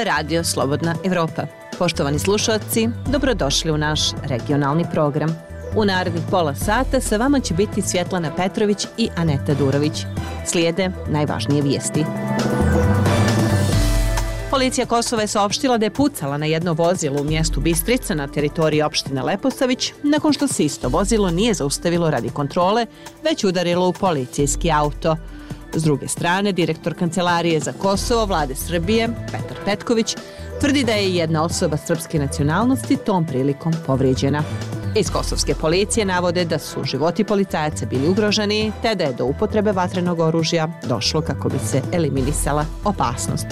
je 0.00 0.04
Radio 0.04 0.44
Slobodna 0.44 0.94
Evropa. 1.04 1.42
Poštovani 1.78 2.18
slušalci, 2.18 2.88
dobrodošli 3.12 3.70
u 3.70 3.78
naš 3.78 4.00
regionalni 4.22 4.84
program. 4.92 5.36
U 5.76 5.84
narednih 5.84 6.22
pola 6.30 6.54
sata 6.54 7.00
sa 7.00 7.16
vama 7.16 7.40
će 7.40 7.54
biti 7.54 7.82
Svjetlana 7.82 8.34
Petrović 8.36 8.86
i 8.96 9.08
Aneta 9.16 9.54
Durović. 9.54 10.04
Slijede 10.46 10.90
najvažnije 11.08 11.62
vijesti. 11.62 12.04
Policija 14.50 14.86
Kosova 14.86 15.22
je 15.22 15.28
saopštila 15.28 15.78
da 15.78 15.86
je 15.86 15.90
pucala 15.90 16.38
na 16.38 16.46
jedno 16.46 16.72
vozilo 16.72 17.20
u 17.20 17.24
mjestu 17.24 17.60
Bistrica 17.60 18.14
na 18.14 18.28
teritoriji 18.28 18.82
opštine 18.82 19.22
Leposavić, 19.22 19.92
nakon 20.02 20.32
što 20.32 20.48
se 20.48 20.64
isto 20.64 20.88
vozilo 20.88 21.30
nije 21.30 21.54
zaustavilo 21.54 22.10
radi 22.10 22.30
kontrole, 22.30 22.86
već 23.24 23.44
udarilo 23.44 23.88
u 23.88 23.92
policijski 23.92 24.70
auto. 24.72 25.16
S 25.74 25.82
druge 25.82 26.08
strane, 26.08 26.52
direktor 26.52 26.94
Kancelarije 26.94 27.60
za 27.60 27.72
Kosovo 27.72 28.26
vlade 28.26 28.54
Srbije, 28.54 29.08
Petar 29.26 29.56
Petković, 29.64 30.16
tvrdi 30.60 30.84
da 30.84 30.92
je 30.92 31.14
jedna 31.14 31.44
osoba 31.44 31.76
srpske 31.76 32.18
nacionalnosti 32.18 32.96
tom 32.96 33.26
prilikom 33.26 33.72
povrijeđena. 33.86 34.42
Iz 34.96 35.10
kosovske 35.10 35.54
policije 35.54 36.06
navode 36.06 36.44
da 36.44 36.58
su 36.58 36.84
životi 36.84 37.24
policajaca 37.24 37.86
bili 37.86 38.08
ugroženi, 38.08 38.72
te 38.82 38.94
da 38.94 39.04
je 39.04 39.12
do 39.12 39.24
upotrebe 39.24 39.72
vatrenog 39.72 40.20
oružja 40.20 40.68
došlo 40.88 41.20
kako 41.20 41.48
bi 41.48 41.58
se 41.58 41.82
eliminisala 41.92 42.64
opasnost. 42.84 43.46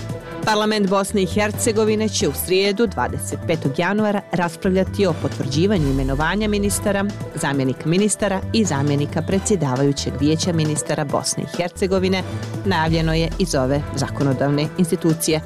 Parlament 0.44 0.88
Bosne 0.88 1.22
i 1.22 1.26
Hercegovine 1.26 2.08
će 2.08 2.28
u 2.28 2.32
srijedu 2.32 2.86
25. 2.86 3.56
januara 3.76 4.20
raspravljati 4.32 5.06
o 5.06 5.14
potvrđivanju 5.22 5.90
imenovanja 5.90 6.48
ministara, 6.48 7.04
zamjenika 7.34 7.88
ministara 7.88 8.40
i 8.52 8.64
zamjenika 8.64 9.22
predsjedavajućeg 9.22 10.12
vijeća 10.20 10.52
ministara 10.52 11.04
Bosne 11.04 11.42
i 11.42 11.56
Hercegovine, 11.56 12.22
najavljeno 12.64 13.14
je 13.14 13.30
iz 13.38 13.54
ove 13.54 13.82
zakonodavne 13.96 14.66
institucije. 14.78 15.40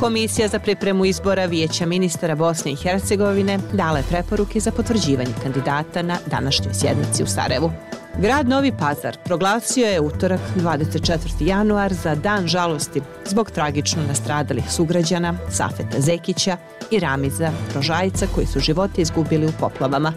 Komisija 0.00 0.48
za 0.48 0.58
pripremu 0.58 1.04
izbora 1.04 1.44
vijeća 1.44 1.86
ministara 1.86 2.34
Bosne 2.34 2.72
i 2.72 2.76
Hercegovine 2.76 3.58
dala 3.72 3.98
je 3.98 4.04
preporuke 4.08 4.60
za 4.60 4.70
potvrđivanje 4.70 5.32
kandidata 5.42 6.02
na 6.02 6.18
današnjoj 6.26 6.74
sjednici 6.74 7.22
u 7.22 7.26
Sarajevu. 7.26 7.70
Grad 8.18 8.48
Novi 8.48 8.72
Pazar 8.78 9.16
proglasio 9.24 9.86
je 9.86 10.00
utorak 10.00 10.40
24. 10.56 11.46
januar 11.46 11.92
za 11.92 12.14
dan 12.14 12.46
žalosti 12.46 13.02
zbog 13.26 13.50
tragično 13.50 14.02
nastradalih 14.08 14.64
sugrađana 14.70 15.34
Safeta 15.50 16.00
Zekića 16.00 16.56
i 16.90 17.00
Ramiza 17.00 17.52
Rožajica 17.74 18.26
koji 18.34 18.46
su 18.46 18.60
živote 18.60 19.02
izgubili 19.02 19.46
u 19.46 19.52
poplavama. 19.60 20.12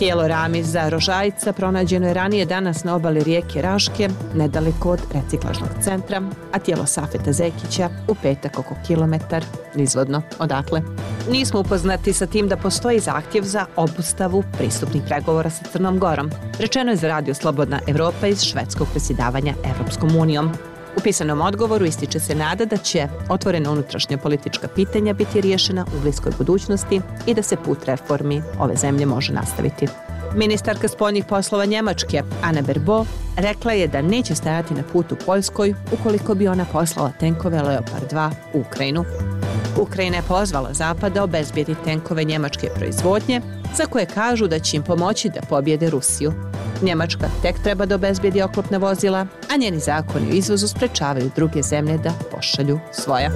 Tijelo 0.00 0.28
Ramiza 0.28 0.88
Rožajca 0.88 1.52
pronađeno 1.52 2.06
je 2.06 2.14
ranije 2.14 2.44
danas 2.44 2.84
na 2.84 2.94
obali 2.94 3.24
rijeke 3.24 3.62
Raške, 3.62 4.08
nedaleko 4.34 4.90
od 4.90 5.00
reciklažnog 5.14 5.68
centra, 5.80 6.22
a 6.52 6.58
tijelo 6.58 6.86
Safeta 6.86 7.32
Zekića 7.32 7.90
u 8.08 8.14
petak 8.22 8.58
oko 8.58 8.74
kilometar 8.86 9.44
nizvodno 9.74 10.22
odatle. 10.38 10.82
Nismo 11.30 11.60
upoznati 11.60 12.12
sa 12.12 12.26
tim 12.26 12.48
da 12.48 12.56
postoji 12.56 13.00
zahtjev 13.00 13.44
za 13.44 13.66
obustavu 13.76 14.44
pristupnih 14.58 15.02
pregovora 15.06 15.50
sa 15.50 15.64
Crnom 15.72 15.98
Gorom. 15.98 16.30
Rečeno 16.58 16.90
je 16.90 16.96
za 16.96 17.08
Radio 17.08 17.34
Slobodna 17.34 17.80
Evropa 17.86 18.26
iz 18.26 18.42
švedskog 18.42 18.88
presjedavanja 18.92 19.54
Evropskom 19.74 20.16
unijom. 20.16 20.52
U 20.96 21.00
pisanom 21.00 21.40
odgovoru 21.40 21.84
ističe 21.84 22.20
se 22.20 22.34
nada 22.34 22.64
da 22.64 22.76
će 22.76 23.08
otvorena 23.28 23.70
unutrašnja 23.70 24.18
politička 24.18 24.68
pitanja 24.68 25.14
biti 25.14 25.40
riješena 25.40 25.86
u 25.96 26.00
bliskoj 26.00 26.32
budućnosti 26.38 27.00
i 27.26 27.34
da 27.34 27.42
se 27.42 27.56
put 27.56 27.84
reformi 27.84 28.42
ove 28.58 28.76
zemlje 28.76 29.06
može 29.06 29.32
nastaviti. 29.32 29.86
Ministarka 30.34 30.88
spoljnih 30.88 31.24
poslova 31.24 31.64
Njemačke, 31.64 32.22
Ana 32.42 32.62
Berbo, 32.62 33.04
rekla 33.36 33.72
je 33.72 33.88
da 33.88 34.02
neće 34.02 34.34
stajati 34.34 34.74
na 34.74 34.82
putu 34.92 35.16
Poljskoj 35.26 35.74
ukoliko 35.92 36.34
bi 36.34 36.48
ona 36.48 36.64
poslala 36.72 37.12
tenkove 37.20 37.62
Leopard 37.62 38.12
2 38.12 38.30
u 38.54 38.60
Ukrajinu. 38.60 39.04
Ukrajina 39.78 40.16
je 40.16 40.22
pozvala 40.28 40.72
Zapad 40.72 41.12
da 41.12 41.24
obezbijedi 41.24 41.74
tenkove 41.84 42.24
njemačke 42.24 42.68
proizvodnje, 42.74 43.40
za 43.76 43.86
koje 43.86 44.06
kažu 44.06 44.46
da 44.46 44.58
će 44.58 44.76
im 44.76 44.82
pomoći 44.82 45.28
da 45.28 45.40
pobjede 45.48 45.90
Rusiju. 45.90 46.32
Njemačka 46.82 47.26
tek 47.42 47.58
treba 47.62 47.86
da 47.86 47.94
obezbijedi 47.94 48.42
oklopne 48.42 48.78
vozila, 48.78 49.26
a 49.52 49.56
njeni 49.56 49.78
zakoni 49.78 50.30
o 50.30 50.34
izvozu 50.34 50.68
sprečavaju 50.68 51.30
druge 51.36 51.62
zemlje 51.62 51.98
da 51.98 52.12
pošalju 52.30 52.78
svoja. 52.92 53.30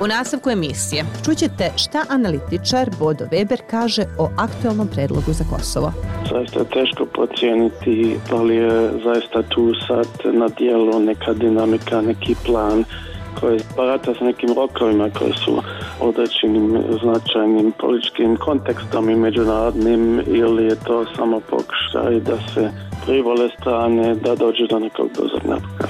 U 0.00 0.06
nastavku 0.06 0.50
emisije 0.50 1.04
čućete 1.24 1.70
šta 1.76 2.04
analitičar 2.08 2.90
Bodo 2.98 3.24
Weber 3.24 3.60
kaže 3.70 4.02
o 4.18 4.28
aktualnom 4.36 4.88
predlogu 4.88 5.32
za 5.32 5.44
Kosovo. 5.50 5.92
Zaista 6.32 6.58
je 6.58 6.64
teško 6.64 7.06
pocijeniti 7.14 8.16
da 8.30 8.42
li 8.42 8.56
je 8.56 8.90
zaista 9.04 9.42
tu 9.42 9.72
sad 9.88 10.34
na 10.34 10.48
dijelu 10.48 11.00
neka 11.00 11.32
dinamika, 11.32 12.00
neki 12.00 12.34
plan 12.46 12.84
koje 13.40 13.60
barata 13.76 14.14
sa 14.18 14.24
nekim 14.24 14.48
rokovima 14.56 15.10
koji 15.18 15.32
su 15.32 15.62
odrećenim 16.00 16.82
značajnim 17.02 17.72
političkim 17.78 18.36
kontekstom 18.36 19.10
i 19.10 19.16
međunarodnim 19.16 20.22
ili 20.26 20.64
je 20.64 20.76
to 20.76 21.04
samo 21.16 21.40
pokušaj 21.40 22.20
da 22.20 22.36
se 22.54 22.70
privole 23.06 23.48
strane 23.60 24.14
da 24.14 24.34
dođe 24.34 24.66
do 24.70 24.78
nekog 24.78 25.08
napuka. 25.44 25.88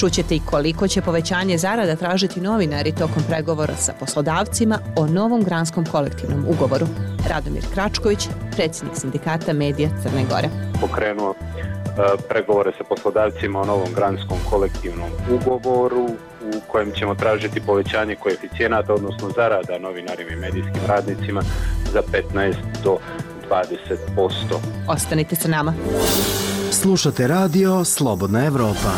Čućete 0.00 0.34
i 0.34 0.40
koliko 0.50 0.88
će 0.88 1.02
povećanje 1.02 1.58
zarada 1.58 1.96
tražiti 1.96 2.40
novinari 2.40 2.92
tokom 2.92 3.22
pregovora 3.28 3.74
sa 3.74 3.92
poslodavcima 4.00 4.78
o 4.96 5.06
novom 5.06 5.42
granskom 5.42 5.84
kolektivnom 5.92 6.44
ugovoru. 6.48 6.86
Radomir 7.28 7.62
Kračković, 7.74 8.28
predsjednik 8.56 8.96
sindikata 8.96 9.52
Medija 9.52 9.88
Crne 10.02 10.24
Gore. 10.30 10.48
Pokrenuo 10.80 11.34
E, 11.92 12.16
pregovore 12.28 12.72
sa 12.78 12.84
poslodavcima 12.84 13.60
o 13.60 13.64
novom 13.64 13.88
granskom 13.94 14.38
kolektivnom 14.50 15.10
ugovoru 15.30 16.08
u 16.44 16.60
kojem 16.68 16.92
ćemo 16.92 17.14
tražiti 17.14 17.60
povećanje 17.60 18.14
koeficijenata, 18.14 18.94
odnosno 18.94 19.30
zarada 19.36 19.78
novinarima 19.78 20.30
i 20.30 20.36
medijskim 20.36 20.82
radnicima 20.88 21.42
za 21.92 22.02
15 22.34 22.54
do 22.84 22.98
20%. 23.50 24.28
Ostanite 24.88 25.36
sa 25.36 25.48
nama. 25.48 25.74
Slušate 26.70 27.26
radio 27.26 27.84
Slobodna 27.84 28.46
Evropa. 28.46 28.92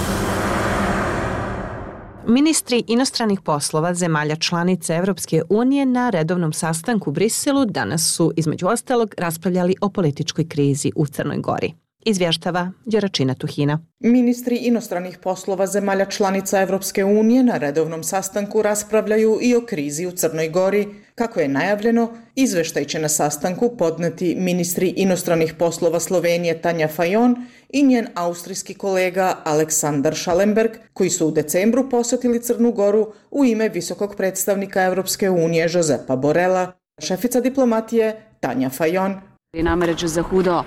Ministri 2.27 2.85
inostranih 2.87 3.41
poslova 3.41 3.95
zemalja 3.95 4.37
članice 4.37 4.95
Evropske 4.95 5.43
unije 5.49 5.87
na 5.87 6.11
redovnom 6.11 6.53
sastanku 6.53 7.11
u 7.11 7.13
Briselu 7.13 7.65
danas 7.65 8.15
su 8.17 8.33
između 8.37 8.67
ostalog 8.67 9.15
raspravljali 9.19 9.75
o 9.81 9.89
političkoj 9.89 10.49
krizi 10.49 10.93
u 10.97 11.07
Crnoj 11.07 11.39
Gori 11.39 11.84
izvještava 12.05 12.73
Đeračina 12.85 13.35
Tuhina. 13.35 13.79
Ministri 14.01 14.57
inostranih 14.57 15.19
poslova 15.19 15.67
zemalja 15.67 16.05
članica 16.05 16.61
Evropske 16.61 17.05
unije 17.05 17.43
na 17.43 17.57
redovnom 17.57 18.05
sastanku 18.05 18.63
raspravljaju 18.63 19.39
i 19.43 19.55
o 19.57 19.61
krizi 19.67 20.07
u 20.07 20.11
Crnoj 20.11 20.49
Gori. 20.49 20.89
Kako 21.15 21.41
je 21.41 21.49
najavljeno, 21.49 22.09
izveštaj 22.35 22.85
će 22.85 22.99
na 22.99 23.09
sastanku 23.09 23.77
podneti 23.79 24.37
ministri 24.39 24.95
inostranih 24.97 25.55
poslova 25.59 26.01
Slovenije 26.01 26.63
Tanja 26.63 26.89
Fajon 26.89 27.37
i 27.69 27.83
njen 27.83 28.07
austrijski 28.15 28.75
kolega 28.75 29.37
Aleksandar 29.45 30.17
Schallenberg, 30.17 30.71
koji 30.93 31.11
su 31.11 31.27
u 31.27 31.31
decembru 31.31 31.91
posjetili 31.91 32.43
Crnu 32.43 32.73
Goru 32.73 33.13
u 33.31 33.45
ime 33.45 33.69
visokog 33.69 34.15
predstavnika 34.17 34.83
Evropske 34.83 35.31
unije 35.31 35.69
Josepa 35.73 36.17
Borela. 36.17 36.73
Šefica 37.03 37.41
diplomatije 37.41 38.21
Tanja 38.41 38.71
Fajon 38.71 39.21
Namreč 39.63 40.05
za 40.05 40.23
hudo 40.23 40.63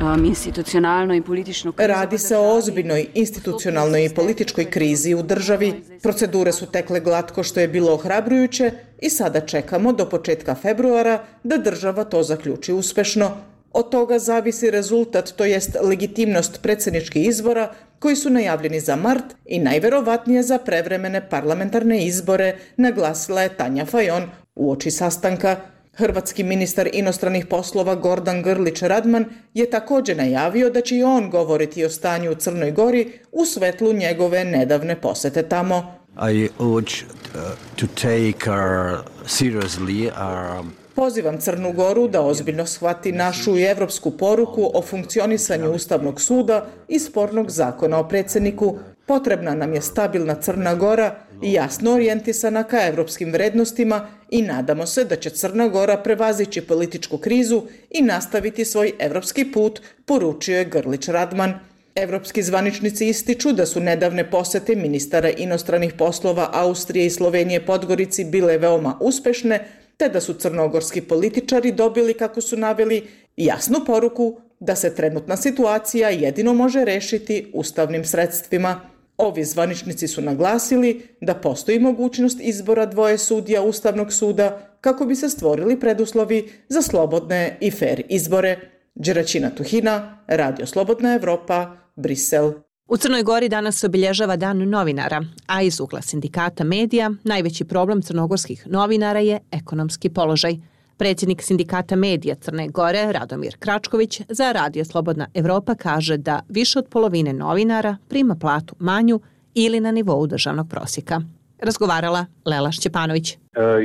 um, 0.00 0.24
institucionalno 0.24 1.14
i 1.14 1.22
politično 1.22 1.72
krizu. 1.72 1.88
Radi 1.88 2.18
se 2.18 2.36
o 2.36 2.56
ozbiljnoj 2.56 3.06
institucionalnoj 3.14 4.04
i 4.04 4.14
političkoj 4.14 4.64
krizi 4.64 5.14
u 5.14 5.22
državi. 5.22 5.74
Procedure 6.02 6.52
su 6.52 6.66
tekle 6.66 7.00
glatko 7.00 7.42
što 7.42 7.60
je 7.60 7.68
bilo 7.68 7.92
ohrabrujuće 7.92 8.70
i 8.98 9.10
sada 9.10 9.40
čekamo 9.40 9.92
do 9.92 10.08
početka 10.08 10.54
februara 10.54 11.24
da 11.44 11.56
država 11.56 12.04
to 12.04 12.22
zaključi 12.22 12.72
uspešno. 12.72 13.30
Od 13.72 13.90
toga 13.90 14.18
zavisi 14.18 14.70
rezultat, 14.70 15.32
to 15.36 15.44
jest 15.44 15.76
legitimnost 15.82 16.62
predsjedničkih 16.62 17.28
izbora 17.28 17.72
koji 17.98 18.16
su 18.16 18.30
najavljeni 18.30 18.80
za 18.80 18.96
mart 18.96 19.24
i 19.44 19.58
najverovatnije 19.58 20.42
za 20.42 20.58
prevremene 20.58 21.28
parlamentarne 21.30 22.06
izbore, 22.06 22.56
naglasila 22.76 23.42
je 23.42 23.56
Tanja 23.56 23.86
Fajon 23.86 24.30
u 24.54 24.72
oči 24.72 24.90
sastanka. 24.90 25.56
Hrvatski 25.98 26.44
ministar 26.44 26.88
inostranih 26.92 27.46
poslova 27.46 27.94
Gordan 27.94 28.42
Grlić 28.42 28.82
Radman 28.82 29.24
je 29.54 29.70
također 29.70 30.16
najavio 30.16 30.70
da 30.70 30.80
će 30.80 30.96
i 30.96 31.02
on 31.02 31.30
govoriti 31.30 31.84
o 31.84 31.90
stanju 31.90 32.32
u 32.32 32.34
Crnoj 32.34 32.70
Gori 32.70 33.12
u 33.32 33.44
svetlu 33.44 33.92
njegove 33.92 34.44
nedavne 34.44 35.00
posete 35.00 35.42
tamo. 35.42 35.94
I 36.32 36.48
urge 36.58 36.92
uh, 37.34 37.40
to 37.76 37.86
take 37.86 38.50
our 38.50 38.98
seriously 39.26 40.10
our 40.10 40.64
Pozivam 40.94 41.38
Crnu 41.40 41.72
Goru 41.72 42.08
da 42.08 42.20
ozbiljno 42.20 42.66
shvati 42.66 43.12
našu 43.12 43.56
i 43.56 43.62
evropsku 43.62 44.10
poruku 44.10 44.70
o 44.74 44.82
funkcionisanju 44.82 45.70
Ustavnog 45.70 46.20
suda 46.20 46.66
i 46.88 46.98
spornog 46.98 47.50
zakona 47.50 47.98
o 47.98 48.08
predsjedniku. 48.08 48.78
Potrebna 49.06 49.54
nam 49.54 49.74
je 49.74 49.80
stabilna 49.80 50.34
Crna 50.34 50.74
Gora 50.74 51.14
i 51.42 51.52
jasno 51.52 51.92
orijentisana 51.92 52.64
ka 52.64 52.86
evropskim 52.86 53.32
vrednostima 53.32 54.08
i 54.30 54.42
nadamo 54.42 54.86
se 54.86 55.04
da 55.04 55.16
će 55.16 55.30
Crna 55.30 55.68
Gora 55.68 55.96
prevazići 55.96 56.60
političku 56.60 57.18
krizu 57.18 57.62
i 57.90 58.02
nastaviti 58.02 58.64
svoj 58.64 58.92
evropski 58.98 59.52
put, 59.52 59.80
poručio 60.04 60.58
je 60.58 60.64
Grlić 60.64 61.08
Radman. 61.08 61.54
Evropski 61.94 62.42
zvaničnici 62.42 63.08
ističu 63.08 63.52
da 63.52 63.66
su 63.66 63.80
nedavne 63.80 64.30
posete 64.30 64.74
ministara 64.74 65.30
inostranih 65.30 65.92
poslova 65.98 66.50
Austrije 66.52 67.06
i 67.06 67.10
Slovenije 67.10 67.66
Podgorici 67.66 68.24
bile 68.24 68.58
veoma 68.58 68.98
uspešne, 69.00 69.64
te 69.96 70.08
da 70.08 70.20
su 70.20 70.34
crnogorski 70.34 71.00
političari 71.00 71.72
dobili, 71.72 72.14
kako 72.14 72.40
su 72.40 72.56
naveli, 72.56 73.06
jasnu 73.36 73.84
poruku 73.86 74.40
da 74.60 74.76
se 74.76 74.94
trenutna 74.94 75.36
situacija 75.36 76.08
jedino 76.08 76.54
može 76.54 76.84
rešiti 76.84 77.50
ustavnim 77.52 78.04
sredstvima. 78.04 78.80
Ovi 79.18 79.44
zvaničnici 79.44 80.08
su 80.08 80.22
naglasili 80.22 81.02
da 81.20 81.34
postoji 81.34 81.78
mogućnost 81.78 82.38
izbora 82.40 82.86
dvoje 82.86 83.18
sudija 83.18 83.62
Ustavnog 83.62 84.12
suda 84.12 84.76
kako 84.80 85.06
bi 85.06 85.16
se 85.16 85.28
stvorili 85.28 85.80
preduslovi 85.80 86.52
za 86.68 86.82
slobodne 86.82 87.58
i 87.60 87.70
fair 87.70 88.02
izbore. 88.08 88.58
Đeračina 88.94 89.50
Tuhina, 89.50 90.24
Radio 90.26 90.66
Slobodna 90.66 91.14
Evropa, 91.14 91.76
Brisel. 91.96 92.52
U 92.88 92.96
Crnoj 92.96 93.22
Gori 93.22 93.48
danas 93.48 93.78
se 93.78 93.86
obilježava 93.86 94.36
dan 94.36 94.68
novinara, 94.68 95.24
a 95.46 95.62
iz 95.62 95.80
ugla 95.80 96.02
sindikata 96.02 96.64
medija 96.64 97.10
najveći 97.24 97.64
problem 97.64 98.02
crnogorskih 98.02 98.66
novinara 98.66 99.20
je 99.20 99.40
ekonomski 99.50 100.10
položaj. 100.10 100.56
Predsjednik 100.98 101.42
sindikata 101.42 101.96
medija 101.96 102.34
Crne 102.34 102.68
Gore, 102.68 103.12
Radomir 103.12 103.56
Kračković, 103.58 104.20
za 104.28 104.52
Radio 104.52 104.84
Slobodna 104.84 105.26
Evropa 105.34 105.74
kaže 105.74 106.16
da 106.16 106.40
više 106.48 106.78
od 106.78 106.86
polovine 106.90 107.32
novinara 107.32 107.96
prima 108.08 108.36
platu 108.40 108.74
manju 108.78 109.20
ili 109.54 109.80
na 109.80 109.90
nivou 109.90 110.26
državnog 110.26 110.66
prosjeka. 110.70 111.20
Razgovarala 111.58 112.26
Lela 112.44 112.72
Šćepanović. 112.72 113.32
E, 113.32 113.38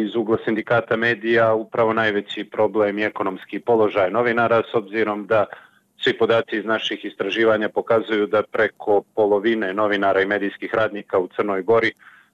iz 0.05 0.15
ugla 0.15 0.37
sindikata 0.45 0.95
medija 0.95 1.53
upravo 1.53 1.93
najveći 1.93 2.43
problem 2.43 2.97
je 2.97 3.05
ekonomski 3.05 3.59
položaj 3.59 4.11
novinara 4.11 4.61
s 4.71 4.75
obzirom 4.75 5.27
da 5.27 5.45
Svi 6.03 6.17
podaci 6.17 6.57
iz 6.57 6.65
naših 6.65 7.05
istraživanja 7.05 7.69
pokazuju 7.69 8.27
da 8.27 8.43
preko 8.51 9.03
polovine 9.15 9.73
novinara 9.73 10.21
i 10.21 10.25
medijskih 10.25 10.73
radnika 10.73 11.19
u 11.19 11.27
Crnoj 11.35 11.61
Gori 11.61 11.91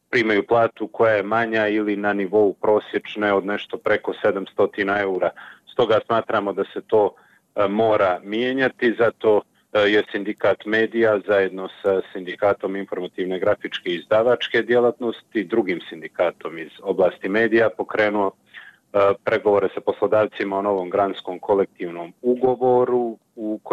primaju 0.10 0.44
platu 0.48 0.88
koja 0.88 1.14
je 1.14 1.24
manja 1.24 1.68
ili 1.68 1.96
na 1.96 2.14
nivou 2.14 2.54
prosječne 2.54 3.34
od 3.34 3.46
nešto 3.46 3.78
preko 3.78 4.14
700 4.24 5.02
eura. 5.02 5.30
Stoga 5.72 6.00
smatramo 6.06 6.54
da 6.54 6.64
se 6.74 6.82
to 6.88 7.14
e, 7.56 7.68
mora 7.68 8.20
mijenjati, 8.24 8.96
zato 8.98 9.42
e, 9.74 9.80
je 9.80 10.04
sindikat 10.12 10.66
medija 10.66 11.20
zajedno 11.28 11.70
sa 11.82 12.02
sindikatom 12.14 12.76
informativne 12.76 13.40
grafičke 13.40 13.90
i 13.90 13.96
izdavačke 13.96 14.62
djelatnosti, 14.62 15.44
drugim 15.44 15.80
sindikatom 15.90 16.58
iz 16.58 16.72
oblasti 16.82 17.30
medija 17.30 17.70
pokrenuo 17.78 18.32
e, 18.32 19.00
pregovore 19.24 19.70
sa 19.74 19.82
poslodavcima 19.82 20.58
o 20.58 20.62
novom 20.62 20.90
granskom 20.90 21.40
kolektivnom 21.40 22.14
ugovoru 22.22 23.18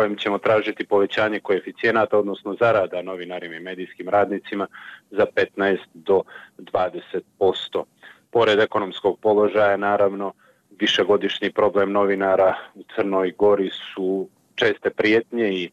kojem 0.07 0.19
ćemo 0.19 0.39
tražiti 0.39 0.87
povećanje 0.87 1.41
koeficijenata, 1.41 2.19
odnosno 2.19 2.57
zarada 2.61 3.03
novinarima 3.03 3.55
i 3.57 3.61
medijskim 3.61 4.09
radnicima 4.09 4.67
za 5.11 5.27
15 5.57 5.79
do 5.95 6.23
20%. 6.59 7.85
Pored 8.31 8.59
ekonomskog 8.59 9.19
položaja, 9.21 9.77
naravno, 9.77 10.33
višegodišnji 10.81 11.51
problem 11.51 11.93
novinara 11.93 12.55
u 12.75 12.83
Crnoj 12.95 13.33
Gori 13.39 13.71
su 13.71 14.29
česte 14.55 14.91
prijetnje 14.91 15.49
i 15.51 15.71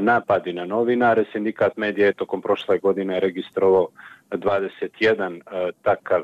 napadi 0.00 0.52
na 0.52 0.64
novinare. 0.64 1.24
Sindikat 1.32 1.76
medija 1.76 2.06
je 2.06 2.12
tokom 2.12 2.42
prošle 2.42 2.78
godine 2.78 3.20
registrovao 3.20 3.88
21 4.30 5.40
takav 5.82 6.22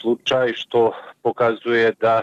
slučaj, 0.00 0.52
što 0.52 0.92
pokazuje 1.22 1.92
da 2.00 2.22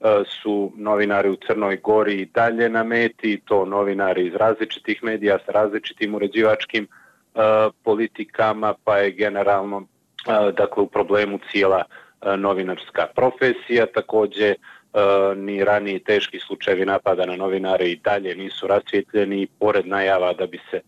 E, 0.00 0.24
su 0.42 0.72
novinari 0.76 1.30
u 1.30 1.36
Crnoj 1.36 1.76
Gori 1.76 2.14
i 2.14 2.26
dalje 2.26 2.68
na 2.68 2.84
meti, 2.84 3.40
to 3.44 3.64
novinari 3.64 4.26
iz 4.26 4.34
različitih 4.34 5.04
medija 5.04 5.38
sa 5.46 5.52
različitim 5.52 6.14
uređivačkim 6.14 6.84
e, 6.84 7.38
politikama, 7.84 8.74
pa 8.84 8.98
je 8.98 9.10
generalno 9.10 9.82
e, 9.82 10.52
dakle 10.52 10.82
u 10.82 10.86
problemu 10.86 11.38
cijela 11.50 11.84
novinarska 12.36 13.06
profesija, 13.14 13.86
takođe 13.86 14.54
ni 15.36 15.64
raniji 15.64 15.98
teški 15.98 16.38
slučajevi 16.40 16.86
napada 16.86 17.26
na 17.26 17.36
novinare 17.36 17.84
i 17.84 17.96
dalje 17.96 18.34
nisu 18.34 18.66
rasvjetljeni, 18.66 19.46
pored 19.58 19.86
najava 19.86 20.32
da 20.32 20.46
bi 20.46 20.58
se 20.70 20.80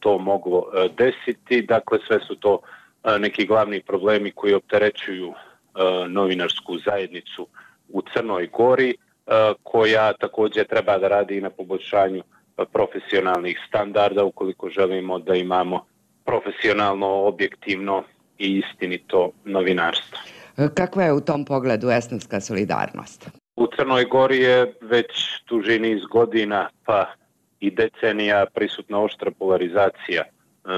to 0.00 0.18
moglo 0.18 0.70
desiti, 0.98 1.62
dakle 1.62 1.98
sve 2.06 2.20
su 2.20 2.36
to 2.36 2.60
neki 3.18 3.46
glavni 3.46 3.82
problemi 3.82 4.30
koji 4.30 4.54
opterećuju 4.54 5.34
novinarsku 6.08 6.78
zajednicu 6.78 7.46
u 7.88 8.02
Crnoj 8.14 8.46
Gori, 8.46 8.94
koja 9.62 10.12
također 10.12 10.66
treba 10.66 10.98
da 10.98 11.08
radi 11.08 11.36
i 11.36 11.40
na 11.40 11.50
poboljšanju 11.50 12.22
profesionalnih 12.72 13.58
standarda 13.68 14.24
ukoliko 14.24 14.68
želimo 14.68 15.18
da 15.18 15.34
imamo 15.34 15.86
profesionalno, 16.24 17.06
objektivno 17.06 18.02
i 18.38 18.62
istinito 18.62 19.30
novinarstvo. 19.44 20.18
Kakva 20.74 21.02
je 21.02 21.12
u 21.12 21.20
tom 21.20 21.44
pogledu 21.44 21.90
esnavska 21.90 22.40
solidarnost? 22.40 23.30
U 23.56 23.66
Crnoj 23.76 24.04
Gori 24.04 24.38
je 24.38 24.74
već 24.80 25.06
duži 25.48 25.78
niz 25.78 26.00
godina 26.10 26.68
pa 26.84 27.06
i 27.60 27.70
decenija 27.70 28.46
prisutna 28.54 29.00
oštra 29.00 29.30
polarizacija 29.38 30.24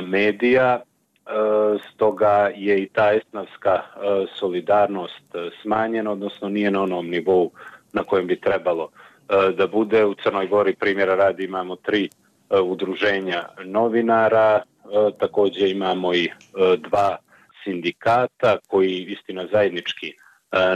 medija 0.06 0.80
E, 0.80 0.89
E, 1.30 1.78
stoga 1.94 2.50
je 2.56 2.82
i 2.82 2.88
ta 2.88 3.12
esnavska 3.12 3.74
e, 3.74 4.26
solidarnost 4.38 5.34
e, 5.34 5.50
smanjena, 5.62 6.10
odnosno 6.10 6.48
nije 6.48 6.70
na 6.70 6.82
onom 6.82 7.06
nivou 7.06 7.50
na 7.92 8.02
kojem 8.02 8.26
bi 8.26 8.40
trebalo 8.40 8.88
da 9.56 9.66
bude. 9.66 10.04
U 10.04 10.14
Crnoj 10.14 10.46
Gori 10.46 10.74
primjera 10.74 11.14
radi 11.14 11.44
imamo 11.44 11.76
tri 11.76 12.08
udruženja 12.62 13.44
novinara, 13.64 14.62
također 15.18 15.68
imamo 15.70 16.14
i 16.14 16.30
dva 16.78 17.16
sindikata 17.64 18.56
koji 18.68 19.06
istina 19.08 19.46
zajednički 19.52 20.12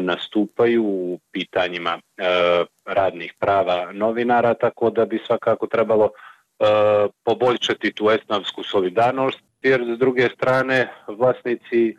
nastupaju 0.00 0.84
u 0.84 1.18
pitanjima 1.32 1.98
radnih 2.84 3.34
prava 3.38 3.92
novinara, 3.92 4.54
tako 4.54 4.90
da 4.90 5.04
bi 5.04 5.22
svakako 5.26 5.66
trebalo 5.66 6.10
poboljšati 7.24 7.92
tu 7.92 8.10
esnavsku 8.10 8.62
solidarnost 8.62 9.40
jer 9.64 9.94
s 9.96 9.98
druge 9.98 10.28
strane 10.28 10.92
vlasnici, 11.08 11.96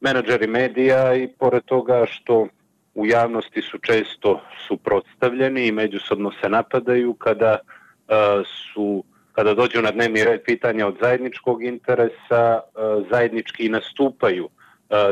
menadžeri 0.00 0.46
medija 0.46 1.14
i 1.14 1.28
pored 1.28 1.64
toga 1.64 2.06
što 2.06 2.48
u 2.94 3.06
javnosti 3.06 3.62
su 3.62 3.78
često 3.78 4.40
suprotstavljeni 4.66 5.66
i 5.66 5.72
međusobno 5.72 6.32
se 6.40 6.48
napadaju 6.48 7.14
kada 7.14 7.58
uh, 7.58 8.46
su 8.46 9.04
kada 9.32 9.54
dođu 9.54 9.82
na 9.82 9.90
dnevni 9.90 10.24
red 10.24 10.40
pitanja 10.44 10.86
od 10.86 10.96
zajedničkog 11.00 11.64
interesa, 11.64 12.60
uh, 12.60 13.06
zajednički 13.10 13.68
nastupaju, 13.68 14.44
uh, 14.44 14.50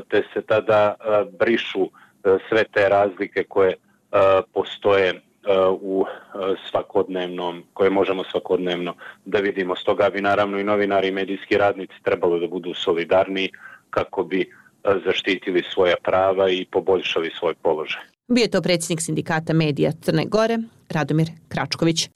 te 0.08 0.22
se 0.34 0.42
tada 0.42 0.94
brišu 1.38 1.90
sve 2.48 2.64
te 2.64 2.88
razlike 2.88 3.44
koje 3.44 3.75
postoje 4.52 5.20
u 5.80 6.04
svakodnevnom, 6.70 7.62
koje 7.72 7.90
možemo 7.90 8.24
svakodnevno 8.30 8.94
da 9.24 9.38
vidimo. 9.38 9.76
Stoga 9.76 10.10
bi 10.10 10.20
naravno 10.20 10.58
i 10.58 10.64
novinari 10.64 11.08
i 11.08 11.12
medijski 11.12 11.58
radnici 11.58 11.94
trebalo 12.02 12.38
da 12.38 12.46
budu 12.46 12.74
solidarni 12.74 13.50
kako 13.90 14.24
bi 14.24 14.52
zaštitili 15.06 15.62
svoja 15.74 15.94
prava 16.04 16.50
i 16.50 16.66
poboljšali 16.72 17.30
svoj 17.38 17.54
položaj. 17.54 18.02
Bio 18.28 18.42
je 18.42 18.50
to 18.50 18.62
predsjednik 18.62 19.00
sindikata 19.00 19.52
medija 19.52 19.92
Crne 20.02 20.24
Gore, 20.26 20.58
Radomir 20.90 21.28
Kračković. 21.48 22.08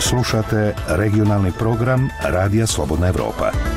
Slušate 0.00 0.74
regionalni 0.88 1.52
program 1.58 2.08
Radija 2.24 2.66
Slobodna 2.66 3.08
Evropa. 3.08 3.75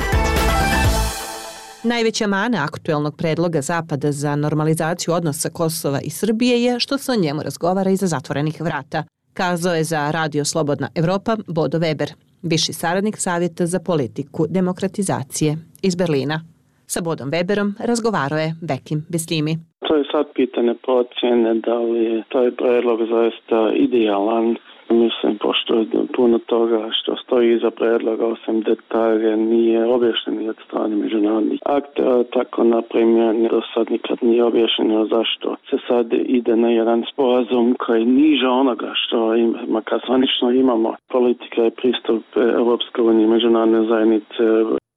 Najveća 1.84 2.28
mana 2.28 2.58
aktuelnog 2.64 3.14
predloga 3.18 3.62
Zapada 3.62 4.12
za 4.12 4.36
normalizaciju 4.36 5.14
odnosa 5.14 5.50
Kosova 5.50 6.00
i 6.04 6.10
Srbije 6.10 6.64
je 6.64 6.80
što 6.80 6.98
se 6.98 7.12
o 7.12 7.22
njemu 7.24 7.42
razgovara 7.44 7.92
iza 7.92 8.08
zatvorenih 8.08 8.62
vrata, 8.62 9.04
kazao 9.34 9.76
je 9.76 9.84
za 9.84 10.12
Radio 10.12 10.46
Slobodna 10.46 10.88
Evropa 10.96 11.38
Bodo 11.48 11.78
Weber, 11.78 12.10
viši 12.44 12.74
saradnik 12.74 13.18
Savjeta 13.18 13.66
za 13.66 13.80
politiku 13.80 14.46
demokratizacije 14.50 15.58
iz 15.82 15.96
Berlina. 15.96 16.42
Sa 16.86 17.02
Bodom 17.02 17.32
Weberom 17.32 17.70
razgovarao 17.90 18.40
je 18.40 18.56
Bekim 18.62 19.06
Beslimi. 19.10 19.54
To 19.88 19.96
je 19.96 20.04
sad 20.12 20.26
pitanje 20.36 20.76
procjene 20.86 21.54
da 21.68 21.78
li 21.80 22.04
je 22.04 22.24
taj 22.32 22.52
predlog 22.52 23.00
zaista 23.16 23.60
idealan 23.76 24.56
Mislim, 24.90 25.38
pošto 25.38 25.76
je 25.76 25.86
puno 26.16 26.40
toga 26.40 26.90
što 26.92 27.16
stoji 27.16 27.54
iza 27.56 27.72
predloga, 27.72 28.26
osim 28.26 28.62
detalje, 28.62 29.38
nije 29.38 29.86
objašnjeni 29.86 30.50
od 30.50 30.56
strane 30.66 30.96
međunarodnih 30.96 31.60
aktera, 31.66 32.24
tako 32.24 32.64
na 32.64 32.82
primjer 32.82 33.50
do 33.52 33.62
sad 33.74 33.92
nikad 33.92 34.18
nije 34.22 34.44
objašnjeno 34.44 35.06
zašto 35.06 35.56
se 35.70 35.78
sad 35.88 36.14
ide 36.14 36.56
na 36.56 36.70
jedan 36.70 37.04
sporazum 37.14 37.76
koji 37.80 38.06
niže 38.06 38.48
onoga 38.48 38.92
što 38.96 39.36
ima, 39.36 39.82
kad 39.82 40.02
zvanično 40.08 40.52
imamo 40.52 40.96
politika 41.12 41.66
i 41.66 41.72
pristup 41.72 42.24
Europske 42.36 43.02
unije 43.02 43.28
međunarodne 43.28 43.88
zajednice 43.88 44.44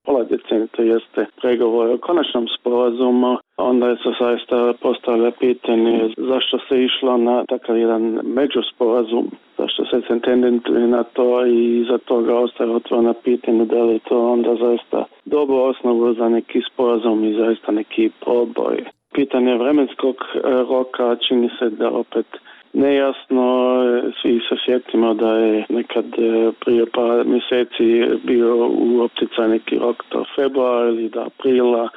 pola 0.04 0.24
decenije, 0.24 0.66
to 0.66 0.82
jeste 0.82 1.26
pregovor 1.40 1.90
o 1.90 1.98
konačnom 1.98 2.46
sporazumu, 2.58 3.36
onda 3.56 3.96
se 3.96 4.10
zaista 4.20 4.72
postavlja 4.80 5.30
pitanje 5.30 6.10
zašto 6.16 6.58
se 6.68 6.84
išlo 6.84 7.16
na 7.16 7.44
takav 7.48 7.78
jedan 7.78 8.20
međusporazum, 8.24 9.30
zašto 9.58 9.84
se 9.84 10.02
sentendent 10.08 10.62
na 10.68 11.02
to 11.02 11.46
i 11.46 11.84
za 11.90 11.98
toga 11.98 12.34
ostaje 12.38 12.70
otvorena 12.70 13.14
pitanje 13.24 13.64
da 13.64 13.82
li 13.82 13.98
to 13.98 14.32
onda 14.32 14.54
zaista 14.54 15.04
dobro 15.24 15.56
osnovu 15.56 16.14
za 16.14 16.28
neki 16.28 16.60
sporazum 16.72 17.24
i 17.24 17.34
zaista 17.34 17.72
neki 17.72 18.10
proboj. 18.20 18.84
Pitanje 19.14 19.54
vremenskog 19.54 20.16
eh, 20.34 20.40
roka 20.68 21.16
čini 21.28 21.50
se 21.58 21.70
da 21.70 21.90
opet 21.90 22.26
nejasno. 22.72 23.44
Eh, 23.84 24.10
svi 24.22 24.40
se 24.48 24.56
sjetimo 24.64 25.14
da 25.14 25.36
je 25.36 25.66
nekad 25.68 26.04
eh, 26.04 26.52
prije 26.64 26.86
par 26.86 27.26
mjeseci 27.26 28.18
bio 28.24 28.68
u 28.68 29.00
opticaj 29.00 29.48
neki 29.48 29.78
rok 29.78 30.04
do 30.10 30.24
februara 30.36 30.88
ili 30.88 31.08
do 31.08 31.20
aprila 31.20 31.88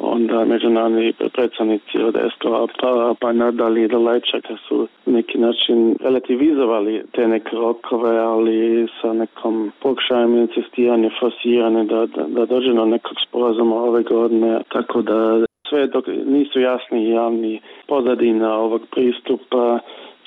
onda 0.00 0.44
međunarodni 0.44 1.12
predstavnici 1.32 1.98
od 1.98 2.14
SKA 2.14 2.66
pa, 2.80 3.14
pa 3.20 3.32
nadali 3.32 3.88
do 3.88 3.98
Lajčaka 3.98 4.56
su 4.68 4.88
neki 5.06 5.38
način 5.38 5.96
relativizovali 6.00 7.02
te 7.12 7.28
neke 7.28 7.56
rokove, 7.56 8.18
ali 8.18 8.88
sa 9.00 9.12
nekom 9.12 9.72
pokušajem 9.82 10.36
insistiranja, 10.38 11.10
forsirane 11.20 11.84
da, 11.84 12.06
da, 12.06 12.22
da 12.28 12.46
dođe 12.46 12.72
do 12.72 12.84
nekog 12.84 13.16
sporazuma 13.28 13.76
ove 13.76 14.02
godine, 14.02 14.60
tako 14.68 15.02
da 15.02 15.44
sve 15.68 15.86
dok 15.86 16.06
nisu 16.26 16.60
jasni 16.60 17.10
javni 17.10 17.60
pozadina 17.86 18.54
ovog 18.54 18.82
pristupa, 18.90 19.78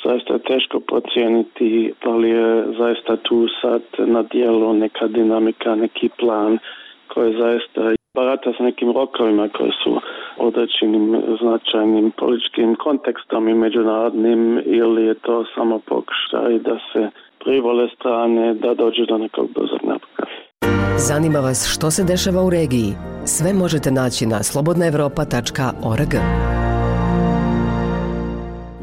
zaista 0.05 0.33
je 0.33 0.39
teško 0.39 0.79
pocijeniti 0.79 1.93
da 2.03 2.10
li 2.10 2.29
je 2.29 2.65
zaista 2.77 3.17
tu 3.17 3.48
sad 3.62 3.81
na 3.98 4.24
dijelu 4.24 4.74
neka 4.74 5.07
dinamika, 5.07 5.75
neki 5.75 6.10
plan 6.19 6.57
koji 7.07 7.38
zaista 7.38 7.81
barata 8.13 8.53
sa 8.57 8.63
nekim 8.63 8.91
rokovima 8.91 9.50
koji 9.57 9.72
su 9.83 10.00
određenim 10.38 11.22
značajnim 11.41 12.12
političkim 12.12 12.75
kontekstom 12.75 13.48
i 13.48 13.53
međunarodnim 13.53 14.62
ili 14.65 15.05
je 15.05 15.13
to 15.13 15.45
samo 15.55 15.79
pokušaj 15.79 16.60
da 16.60 16.77
se 16.93 17.10
privole 17.43 17.88
strane 17.95 18.53
da 18.53 18.74
dođe 18.74 19.05
do 19.05 19.17
nekog 19.17 19.48
brzog 19.55 19.79
napretka. 19.83 20.24
Zanima 20.98 21.39
vas 21.39 21.74
što 21.74 21.91
se 21.91 22.03
dešava 22.03 22.43
u 22.43 22.50
regiji? 22.50 22.89
Sve 23.25 23.53
možete 23.53 23.91
naći 23.91 24.25
na 24.25 24.43
slobodnaevropa.org. 24.43 26.12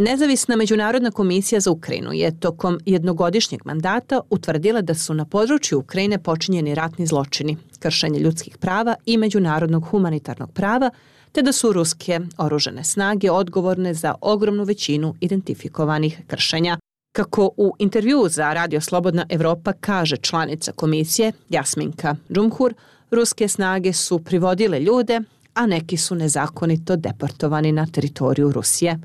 Nezavisna 0.00 0.56
Međunarodna 0.56 1.10
komisija 1.10 1.60
za 1.60 1.70
Ukrajinu 1.70 2.12
je 2.12 2.40
tokom 2.40 2.78
jednogodišnjeg 2.86 3.60
mandata 3.64 4.20
utvrdila 4.30 4.80
da 4.80 4.94
su 4.94 5.14
na 5.14 5.24
području 5.24 5.78
Ukrajine 5.78 6.22
počinjeni 6.22 6.74
ratni 6.74 7.06
zločini, 7.06 7.56
kršenje 7.78 8.18
ljudskih 8.18 8.58
prava 8.58 8.94
i 9.06 9.16
međunarodnog 9.16 9.84
humanitarnog 9.84 10.52
prava, 10.52 10.90
te 11.32 11.42
da 11.42 11.52
su 11.52 11.72
ruske 11.72 12.20
oružene 12.38 12.84
snage 12.84 13.30
odgovorne 13.30 13.94
za 13.94 14.14
ogromnu 14.20 14.64
većinu 14.64 15.14
identifikovanih 15.20 16.20
kršenja. 16.26 16.78
Kako 17.12 17.50
u 17.56 17.72
intervju 17.78 18.28
za 18.28 18.52
Radio 18.52 18.80
Slobodna 18.80 19.26
Evropa 19.28 19.72
kaže 19.72 20.16
članica 20.16 20.72
komisije 20.72 21.32
Jasminka 21.48 22.16
Džumhur, 22.34 22.74
ruske 23.10 23.48
snage 23.48 23.92
su 23.92 24.18
privodile 24.18 24.80
ljude, 24.80 25.20
a 25.54 25.66
neki 25.66 25.96
su 25.96 26.14
nezakonito 26.14 26.96
deportovani 26.96 27.72
na 27.72 27.86
teritoriju 27.86 28.52
Rusije. 28.52 28.98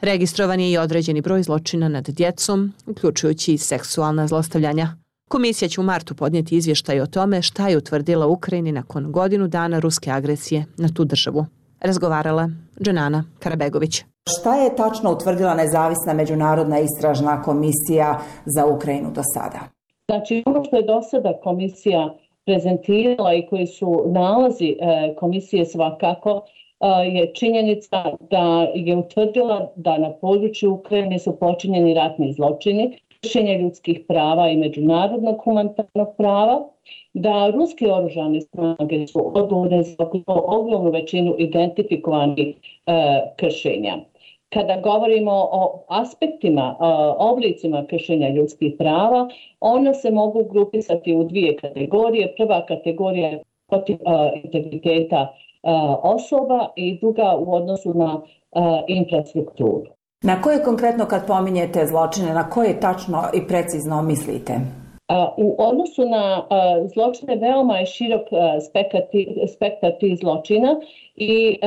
Registrovan 0.00 0.60
je 0.60 0.70
i 0.70 0.78
određeni 0.78 1.20
broj 1.20 1.42
zločina 1.42 1.88
nad 1.88 2.08
djecom, 2.08 2.72
uključujući 2.86 3.52
i 3.52 3.58
seksualna 3.58 4.26
zlostavljanja. 4.26 4.88
Komisija 5.28 5.68
će 5.68 5.80
u 5.80 5.84
martu 5.84 6.14
podnijeti 6.14 6.56
izvještaj 6.56 7.00
o 7.00 7.06
tome 7.06 7.42
šta 7.42 7.68
je 7.68 7.76
utvrdila 7.76 8.26
Ukrajini 8.26 8.72
nakon 8.72 9.12
godinu 9.12 9.48
dana 9.48 9.78
ruske 9.78 10.10
agresije 10.10 10.64
na 10.76 10.88
tu 10.94 11.04
državu. 11.04 11.46
Razgovarala 11.80 12.48
Dženana 12.80 13.24
Karabegović. 13.38 14.04
Šta 14.38 14.54
je 14.54 14.76
tačno 14.76 15.12
utvrdila 15.12 15.54
nezavisna 15.54 16.14
međunarodna 16.14 16.78
istražna 16.78 17.42
komisija 17.42 18.20
za 18.46 18.66
Ukrajinu 18.66 19.10
do 19.12 19.22
sada? 19.34 19.60
Znači, 20.10 20.42
ono 20.46 20.64
što 20.64 20.76
je 20.76 20.82
do 20.82 21.02
sada 21.10 21.32
komisija 21.42 22.14
prezentirala 22.48 23.34
i 23.34 23.46
koji 23.46 23.66
su 23.66 24.04
nalazi 24.06 24.76
e, 24.80 25.14
komisije 25.14 25.64
svakako 25.64 26.42
e, 26.80 26.86
je 26.86 27.32
činjenica 27.34 28.04
da 28.30 28.66
je 28.74 28.96
utvrdila 28.96 29.72
da 29.76 29.98
na 29.98 30.10
području 30.12 30.72
Ukrajine 30.72 31.18
su 31.18 31.36
počinjeni 31.40 31.94
ratni 31.94 32.32
zločini, 32.32 32.98
kršenje 33.20 33.58
ljudskih 33.58 34.00
prava 34.08 34.48
i 34.48 34.56
međunarodnog 34.56 35.42
humanitarnog 35.44 36.08
prava, 36.16 36.68
da 37.14 37.50
ruske 37.50 37.92
oružane 37.92 38.40
snage 38.40 39.06
su 39.06 39.32
odgovorne 39.34 39.82
za 39.82 40.10
ogromnu 40.26 40.90
većinu 40.90 41.34
identifikovanih 41.38 42.56
e, 42.86 42.92
kršenja. 43.36 43.96
Kada 44.52 44.80
govorimo 44.80 45.32
o 45.32 45.84
aspektima, 45.88 46.76
oblicima 47.18 47.86
kršenja 47.90 48.28
ljudskih 48.28 48.74
prava, 48.78 49.28
one 49.60 49.94
se 49.94 50.10
mogu 50.10 50.44
grupisati 50.44 51.16
u 51.16 51.24
dvije 51.24 51.56
kategorije. 51.56 52.34
Prva 52.36 52.66
kategorija 52.66 53.28
je 53.28 53.42
protiv 53.68 53.96
integriteta 54.44 55.34
osoba 56.02 56.68
i 56.76 56.98
druga 57.00 57.36
u 57.38 57.54
odnosu 57.54 57.94
na 57.94 58.20
infrastrukturu. 58.86 59.86
Na 60.22 60.42
koje 60.42 60.64
konkretno 60.64 61.06
kad 61.06 61.26
pominjete 61.26 61.86
zločine, 61.86 62.34
na 62.34 62.50
koje 62.50 62.80
tačno 62.80 63.22
i 63.34 63.46
precizno 63.48 64.02
mislite? 64.02 64.52
U 65.36 65.54
odnosu 65.58 66.08
na 66.08 66.46
zločine 66.94 67.36
veoma 67.36 67.78
je 67.78 67.86
širok 67.86 68.26
spektar 69.52 69.92
tih 70.00 70.18
zločina 70.20 70.80
i 71.16 71.58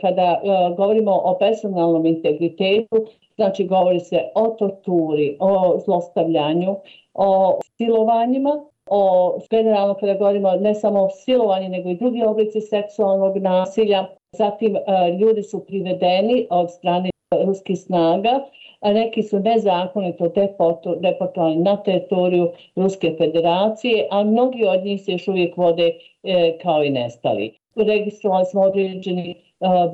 kada 0.00 0.40
govorimo 0.76 1.12
o 1.24 1.36
personalnom 1.38 2.06
integritetu, 2.06 3.06
znači 3.34 3.64
govori 3.64 4.00
se 4.00 4.20
o 4.34 4.46
torturi, 4.48 5.36
o 5.40 5.78
zlostavljanju, 5.84 6.76
o 7.14 7.58
silovanjima, 7.76 8.64
o 8.86 9.34
generalno 9.50 9.94
kada 9.94 10.14
govorimo 10.14 10.52
ne 10.52 10.74
samo 10.74 11.02
o 11.02 11.10
silovanju 11.10 11.68
nego 11.68 11.90
i 11.90 11.96
drugi 11.96 12.22
oblici 12.22 12.60
seksualnog 12.60 13.36
nasilja. 13.36 14.06
Zatim 14.32 14.76
ljudi 15.20 15.42
su 15.42 15.64
privedeni 15.66 16.46
od 16.50 16.70
strane 16.70 17.10
ruskih 17.30 17.78
snaga, 17.78 18.40
a 18.80 18.92
neki 18.92 19.22
su 19.22 19.40
nezakonito 19.40 20.28
deportovani 21.00 21.56
na 21.56 21.76
teritoriju 21.76 22.50
Ruske 22.76 23.14
federacije, 23.18 24.08
a 24.10 24.24
mnogi 24.24 24.64
od 24.64 24.84
njih 24.84 25.02
se 25.02 25.12
još 25.12 25.28
uvijek 25.28 25.56
vode 25.56 25.92
e, 26.22 26.58
kao 26.62 26.84
i 26.84 26.90
nestali. 26.90 27.58
Registrovali 27.76 28.44
smo 28.44 28.60
određeni 28.60 29.30
e, 29.30 29.34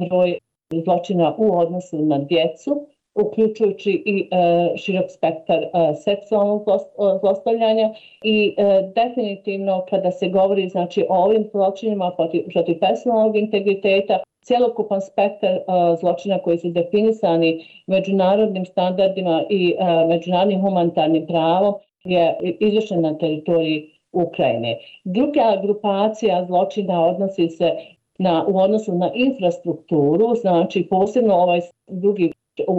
broj 0.09 0.39
zločina 0.85 1.35
u 1.39 1.59
odnosu 1.59 2.03
na 2.03 2.19
djecu, 2.19 2.87
uključujući 3.15 4.03
i 4.07 4.29
e, 4.31 4.77
širok 4.77 5.11
spektar 5.11 5.63
e, 5.63 5.69
seksualnog 5.95 6.63
e, 6.69 6.73
zlostavljanja 7.21 7.95
i 8.23 8.55
e, 8.57 8.91
definitivno 8.95 9.85
kada 9.91 10.11
se 10.11 10.29
govori 10.29 10.69
znači 10.69 11.07
o 11.09 11.25
ovim 11.25 11.45
zločinima 11.53 12.13
protiv, 12.17 12.45
protiv 12.53 12.79
personalnog 12.81 13.37
integriteta 13.37 14.19
cjelokupan 14.43 15.01
spektar 15.01 15.59
zločina 16.01 16.39
koji 16.39 16.59
su 16.59 16.71
definisani 16.71 17.65
međunarodnim 17.87 18.67
standardima 18.67 19.45
i 19.51 19.75
uh, 19.79 20.09
međunarodnim 20.09 20.61
humanitarnim 20.61 21.27
pravom 21.27 21.75
je 22.05 22.37
izvršen 22.61 23.01
na 23.01 23.19
teritoriji 23.19 23.91
Ukrajine. 24.13 24.79
Druga 25.05 25.61
grupacija 25.63 26.45
zločina 26.47 27.07
odnosi 27.07 27.49
se 27.49 27.73
na, 28.19 28.45
u 28.49 28.59
odnosu 28.59 28.95
na 28.95 29.11
infrastrukturu, 29.15 30.35
znači 30.35 30.87
posebno 30.91 31.35
ovaj 31.35 31.61
drugi 31.87 32.33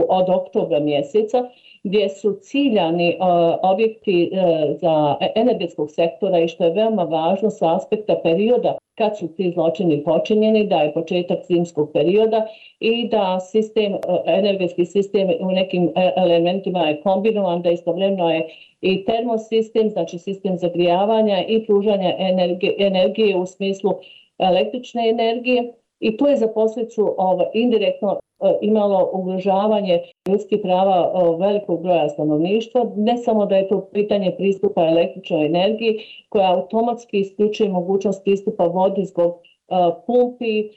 od 0.10 0.30
oktobra 0.30 0.80
mjeseca 0.80 1.44
gdje 1.84 2.10
su 2.10 2.38
ciljani 2.42 3.18
objekti 3.62 4.32
e, 4.34 4.74
za 4.82 5.18
e, 5.22 5.32
energetskog 5.36 5.92
sektora 5.92 6.40
i 6.40 6.48
što 6.48 6.64
je 6.64 6.72
veoma 6.72 7.04
važno 7.04 7.50
sa 7.50 7.76
aspekta 7.76 8.20
perioda 8.24 8.78
kad 8.96 9.18
su 9.18 9.28
ti 9.28 9.52
zločini 9.52 10.04
počinjeni, 10.04 10.68
da 10.68 10.76
je 10.76 10.94
početak 10.94 11.40
zimskog 11.48 11.90
perioda 11.94 12.48
i 12.80 13.08
da 13.10 13.40
sistem, 13.40 13.94
e, 13.94 13.98
energetski 14.26 14.86
sistem 14.86 15.30
u 15.40 15.52
nekim 15.52 15.92
elementima 16.16 16.80
je 16.80 17.02
kombinovan, 17.02 17.62
da 17.62 17.72
istovremeno 17.72 18.30
je 18.30 18.48
i 18.82 19.06
termosistem, 19.06 19.90
znači 19.90 20.18
sistem 20.18 20.58
zagrijavanja 20.58 21.44
i 21.48 21.66
pružanja 21.66 22.16
energije, 22.20 22.76
energije 22.80 23.38
u 23.38 23.46
smislu 23.46 23.94
električne 24.38 25.10
energije 25.10 25.74
i 26.00 26.18
to 26.18 26.28
je 26.28 26.38
za 26.38 26.48
posljedicu 26.48 27.16
ovo, 27.18 27.52
indirektno 27.54 28.20
E, 28.44 28.58
imalo 28.62 29.10
ugrožavanje 29.14 30.02
ljudskih 30.30 30.60
prava 30.62 30.98
e, 31.00 31.46
velikog 31.46 31.82
broja 31.82 32.10
stanovništva. 32.10 32.92
Ne 32.96 33.18
samo 33.18 33.46
da 33.46 33.56
je 33.56 33.68
to 33.68 33.90
pitanje 33.94 34.36
pristupa 34.38 34.88
električnoj 34.88 35.46
energiji 35.46 36.00
koja 36.30 36.54
automatski 36.54 37.20
isključuje 37.20 37.70
mogućnost 37.70 38.24
pristupa 38.24 38.64
vodi 38.64 39.06
zbog 39.06 39.34
e, 39.34 39.76
pumpi, 40.08 40.70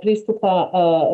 pristupa 0.00 0.70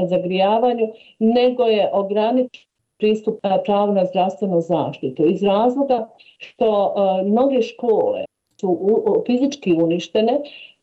zagrijavanju, 0.08 0.88
nego 1.18 1.62
je 1.62 1.90
ograničen 1.92 2.66
pristup 2.98 3.38
pravo 3.64 3.92
na 3.92 4.04
zdravstvenu 4.04 4.60
zaštitu. 4.60 5.24
Iz 5.24 5.42
razloga 5.42 6.08
što 6.38 6.94
mnoge 7.24 7.62
škole 7.62 8.24
su 8.60 8.78
fizički 9.26 9.72
uništene, 9.82 10.40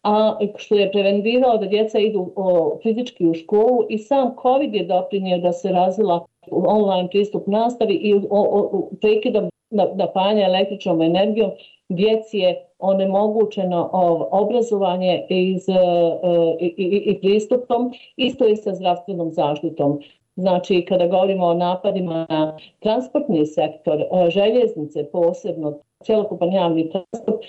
a 0.07 0.37
što 0.55 0.75
je 0.75 0.91
prevenirao 0.91 1.57
da 1.57 1.65
djeca 1.65 1.99
idu 1.99 2.31
o, 2.35 2.77
fizički 2.83 3.27
u 3.27 3.33
školu 3.33 3.85
i 3.89 3.97
sam 3.97 4.35
COVID 4.41 4.75
je 4.75 4.85
doprinio 4.85 5.37
da 5.37 5.51
se 5.51 5.71
razvila 5.71 6.25
online 6.51 7.09
pristup 7.09 7.47
nastavi 7.47 7.93
i 7.93 8.13
o, 8.13 8.19
o, 8.29 8.89
prekidom 9.01 9.49
napajanja 9.95 10.45
električnom 10.45 11.01
energijom, 11.01 11.51
djeci 11.89 12.37
je 12.37 12.65
onemogućeno 12.79 13.89
obrazovanje 14.31 15.25
iz, 15.29 15.69
e, 15.69 15.73
e, 15.73 16.55
i, 16.59 16.73
i, 16.77 17.11
i 17.11 17.19
pristupom, 17.21 17.91
isto 18.15 18.47
i 18.47 18.55
sa 18.55 18.75
zdravstvenom 18.75 19.31
zaštitom. 19.31 19.99
Znači, 20.35 20.85
kada 20.89 21.07
govorimo 21.07 21.45
o 21.45 21.53
napadima 21.53 22.25
na 22.29 22.57
transportni 22.79 23.45
sektor, 23.45 24.01
e, 24.01 24.29
željeznice 24.29 25.09
posebno, 25.11 25.79
cijelokupan 26.03 26.51
javni 26.51 26.89
transport, 26.89 27.37
e, 27.43 27.47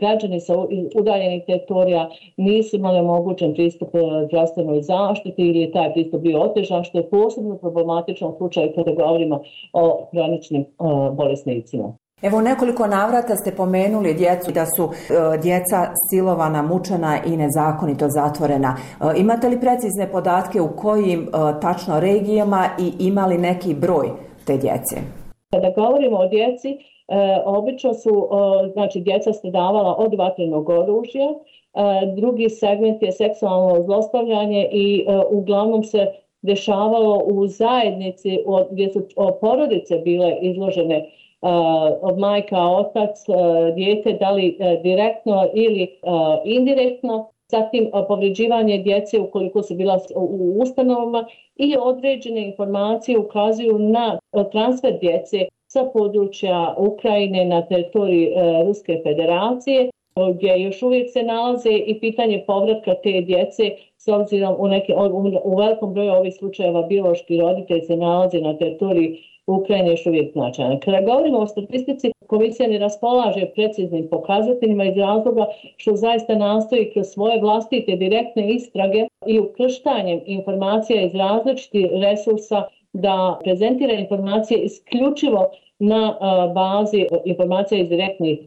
građani 0.00 0.40
sa 0.40 0.54
udaljenih 0.94 1.42
teritorija 1.46 2.10
nisu 2.36 2.76
imali 2.76 3.02
mogućen 3.02 3.54
pristup 3.54 3.88
zdravstvenoj 4.26 4.82
zaštiti 4.82 5.42
ili 5.42 5.60
je 5.60 5.72
taj 5.72 5.92
pristup 5.92 6.20
bio 6.20 6.40
otežan, 6.40 6.84
što 6.84 6.98
je 6.98 7.10
posebno 7.10 7.56
problematično 7.56 8.28
u 8.28 8.36
slučaju 8.36 8.72
kada 8.74 8.92
govorimo 8.92 9.40
o 9.72 10.06
hroničnim 10.12 10.64
bolesnicima. 11.12 11.92
Evo 12.22 12.40
nekoliko 12.40 12.86
navrata 12.86 13.36
ste 13.36 13.56
pomenuli 13.56 14.14
djecu 14.14 14.52
da 14.52 14.66
su 14.66 14.84
e, 14.84 15.38
djeca 15.38 15.76
silovana, 16.10 16.62
mučena 16.62 17.18
i 17.26 17.36
nezakonito 17.36 18.06
zatvorena. 18.08 18.76
E, 18.76 19.20
imate 19.20 19.48
li 19.48 19.60
precizne 19.60 20.12
podatke 20.12 20.60
u 20.60 20.68
kojim 20.76 21.20
e, 21.20 21.30
tačno 21.60 22.00
regijama 22.00 22.64
i 22.80 23.06
imali 23.06 23.38
neki 23.38 23.74
broj 23.74 24.08
te 24.46 24.56
djece? 24.56 24.96
Kada 25.50 25.70
govorimo 25.76 26.16
o 26.16 26.28
djeci, 26.28 26.68
e, 27.08 27.42
obično 27.44 27.94
su 27.94 28.28
o, 28.30 28.68
znači, 28.72 29.00
djeca 29.00 29.32
stradavala 29.32 29.94
od 29.98 30.14
vatrenog 30.14 30.68
oružja, 30.68 31.28
e, 31.28 31.34
drugi 32.16 32.48
segment 32.48 33.02
je 33.02 33.12
seksualno 33.12 33.82
zlostavljanje 33.82 34.68
i 34.72 35.04
e, 35.08 35.20
uglavnom 35.30 35.84
se 35.84 36.06
dešavalo 36.42 37.22
u 37.24 37.46
zajednici 37.46 38.38
gdje 38.70 38.92
su 38.92 39.02
porodice 39.40 39.98
bile 39.98 40.38
izložene 40.40 40.96
e, 40.96 41.06
od 42.02 42.18
majka, 42.18 42.62
otac, 42.62 43.28
e, 43.28 43.32
djete, 43.74 44.12
da 44.12 44.30
li 44.30 44.56
e, 44.60 44.80
direktno 44.82 45.48
ili 45.54 45.98
indirektno, 46.44 47.30
zatim 47.50 47.90
povređivanje 48.08 48.78
djece 48.78 49.20
ukoliko 49.20 49.62
su 49.62 49.74
bila 49.74 49.98
u 50.16 50.58
ustanovama 50.62 51.26
i 51.56 51.76
određene 51.80 52.46
informacije 52.46 53.18
ukazuju 53.18 53.78
na 53.78 54.18
transfer 54.52 54.98
djece 55.00 55.46
sa 55.68 55.84
područja 55.92 56.74
Ukrajine 56.78 57.44
na 57.44 57.62
teritoriji 57.66 58.26
e, 58.26 58.62
Ruske 58.66 59.00
federacije, 59.02 59.90
gdje 60.34 60.62
još 60.62 60.82
uvijek 60.82 61.10
se 61.12 61.22
nalaze 61.22 61.70
i 61.70 62.00
pitanje 62.00 62.44
povratka 62.46 62.94
te 62.94 63.20
djece 63.20 63.70
s 63.98 64.08
obzirom 64.08 64.54
u, 64.58 64.68
neke, 64.68 64.94
u 65.44 65.56
velikom 65.56 65.94
broju 65.94 66.12
ovih 66.12 66.34
slučajeva 66.34 66.82
biološki 66.82 67.36
roditelj 67.36 67.80
se 67.80 67.96
nalaze 67.96 68.40
na 68.40 68.56
teritoriji 68.58 69.18
Ukrajine 69.46 69.90
još 69.90 70.06
uvijek 70.06 70.32
značajna. 70.32 70.80
Kada 70.80 71.00
govorimo 71.00 71.38
o 71.38 71.46
statistici, 71.46 72.10
komisija 72.26 72.68
ne 72.68 72.78
raspolaže 72.78 73.46
preciznim 73.54 74.08
pokazateljima 74.10 74.84
iz 74.84 74.96
razloga 74.96 75.46
što 75.76 75.96
zaista 75.96 76.34
nastoji 76.34 76.90
kroz 76.92 77.06
svoje 77.06 77.40
vlastite 77.40 77.96
direktne 77.96 78.54
istrage 78.54 79.06
i 79.26 79.40
ukrštanjem 79.40 80.20
informacija 80.26 81.02
iz 81.02 81.14
različitih 81.14 81.86
resursa 81.92 82.62
da 82.92 83.38
prezentira 83.44 83.92
informacije 83.92 84.58
isključivo 84.58 85.50
na 85.78 86.18
bazi 86.54 87.06
informacija 87.24 87.80
iz 87.80 87.88
direktnih 87.88 88.38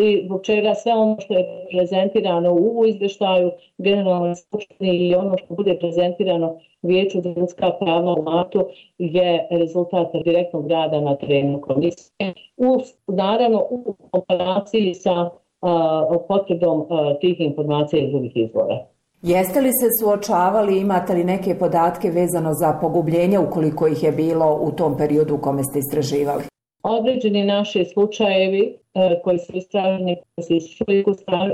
i 0.00 0.22
zbog 0.24 0.40
čega 0.44 0.74
sve 0.74 0.92
ono 0.92 1.20
što 1.20 1.34
je 1.34 1.66
prezentirano 1.70 2.52
u 2.52 2.86
izveštaju 2.86 3.50
generalno 3.78 4.34
skupštini 4.34 4.96
i 4.96 5.14
ono 5.14 5.36
što 5.38 5.54
bude 5.54 5.78
prezentirano 5.78 6.58
vijeću 6.82 7.20
za 7.20 7.34
ljudska 7.36 7.70
prava 7.80 8.12
u 8.12 8.22
martu 8.22 8.66
je 8.98 9.46
rezultat 9.50 10.08
direktnog 10.24 10.70
rada 10.70 11.00
na 11.00 11.16
terenu 11.16 11.60
komisije. 11.60 12.34
U, 12.56 12.78
naravno 13.06 13.66
u 13.70 13.94
komparaciji 14.10 14.94
sa 14.94 15.30
a, 15.60 16.18
potrebom 16.28 16.86
a, 16.90 17.14
tih 17.20 17.40
informacija 17.40 18.02
iz 18.02 18.10
drugih 18.10 18.32
izvora. 18.36 18.86
Jeste 19.22 19.60
li 19.60 19.70
se 19.72 19.88
suočavali, 20.00 20.80
imate 20.80 21.14
li 21.14 21.24
neke 21.24 21.54
podatke 21.58 22.10
vezano 22.10 22.52
za 22.52 22.78
pogubljenje 22.80 23.38
ukoliko 23.38 23.86
ih 23.86 24.02
je 24.02 24.12
bilo 24.12 24.58
u 24.62 24.72
tom 24.72 24.96
periodu 24.96 25.34
u 25.34 25.38
kome 25.38 25.62
ste 25.64 25.78
istraživali? 25.78 26.42
Određeni 26.82 27.44
naši 27.44 27.84
slučajevi 27.84 28.78
e, 28.94 29.20
koji 29.24 29.38
su 29.38 29.56
istraženi, 29.56 30.16
koji 30.34 30.44
se 30.44 30.56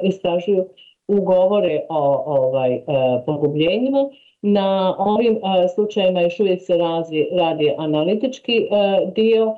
istražuju 0.02 0.64
ugovore 1.08 1.80
o 1.88 2.22
ovaj, 2.26 2.74
e, 2.74 2.82
pogubljenjima, 3.26 4.08
Na 4.42 4.96
ovim 4.98 5.36
e, 5.36 5.68
slučajima 5.74 6.20
još 6.20 6.40
uvijek 6.40 6.62
se 6.62 6.76
razi, 6.76 7.26
radi 7.32 7.74
analitički 7.78 8.68
dio 9.14 9.56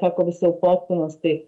kako 0.00 0.24
bi 0.24 0.32
se 0.32 0.48
u 0.48 0.60
potpunosti 0.60 1.46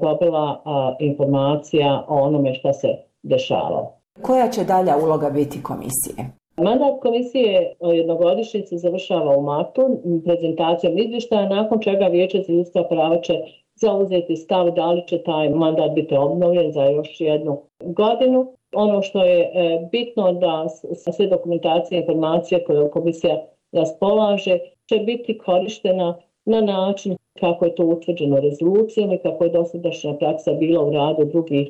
dobila 0.00 0.62
informacija 1.00 2.04
o 2.08 2.14
onome 2.14 2.54
što 2.54 2.72
se 2.72 2.88
dešavalo. 3.22 3.95
Koja 4.22 4.48
će 4.50 4.64
dalja 4.64 4.96
uloga 5.04 5.30
biti 5.30 5.62
komisije? 5.62 6.30
Mandat 6.56 7.00
komisije 7.02 7.60
e, 7.60 7.74
jednogodišnjice 7.80 8.76
završava 8.76 9.36
u 9.36 9.42
martu 9.42 9.82
prezentacijom 10.24 10.98
izvještaja, 10.98 11.48
nakon 11.48 11.80
čega 11.80 12.06
Vijeće 12.06 12.42
za 12.46 12.52
ljudska 12.52 12.82
prava 12.82 13.20
će 13.20 13.34
zauzeti 13.74 14.36
stav 14.36 14.70
da 14.70 14.92
li 14.92 15.02
će 15.06 15.22
taj 15.22 15.50
mandat 15.50 15.90
biti 15.94 16.16
obnovljen 16.16 16.72
za 16.72 16.84
još 16.84 17.20
jednu 17.20 17.62
godinu 17.80 18.52
ono 18.74 19.02
što 19.02 19.24
je 19.24 19.40
e, 19.40 19.88
bitno 19.92 20.32
da 20.32 20.68
sve 21.12 21.26
dokumentacije 21.26 21.98
i 21.98 22.00
informacije 22.00 22.64
koje 22.64 22.90
komisija 22.90 23.42
raspolaže 23.72 24.58
će 24.88 24.98
biti 24.98 25.38
korištena 25.38 26.18
na 26.44 26.60
način 26.60 27.16
kako 27.40 27.64
je 27.64 27.74
to 27.74 27.84
utvrđeno 27.84 28.40
rezolucijom 28.40 29.12
i 29.12 29.18
kako 29.18 29.44
je 29.44 29.50
dosadašnja 29.50 30.14
praksa 30.14 30.52
bila 30.52 30.84
u 30.84 30.90
radu 30.90 31.24
drugih 31.24 31.68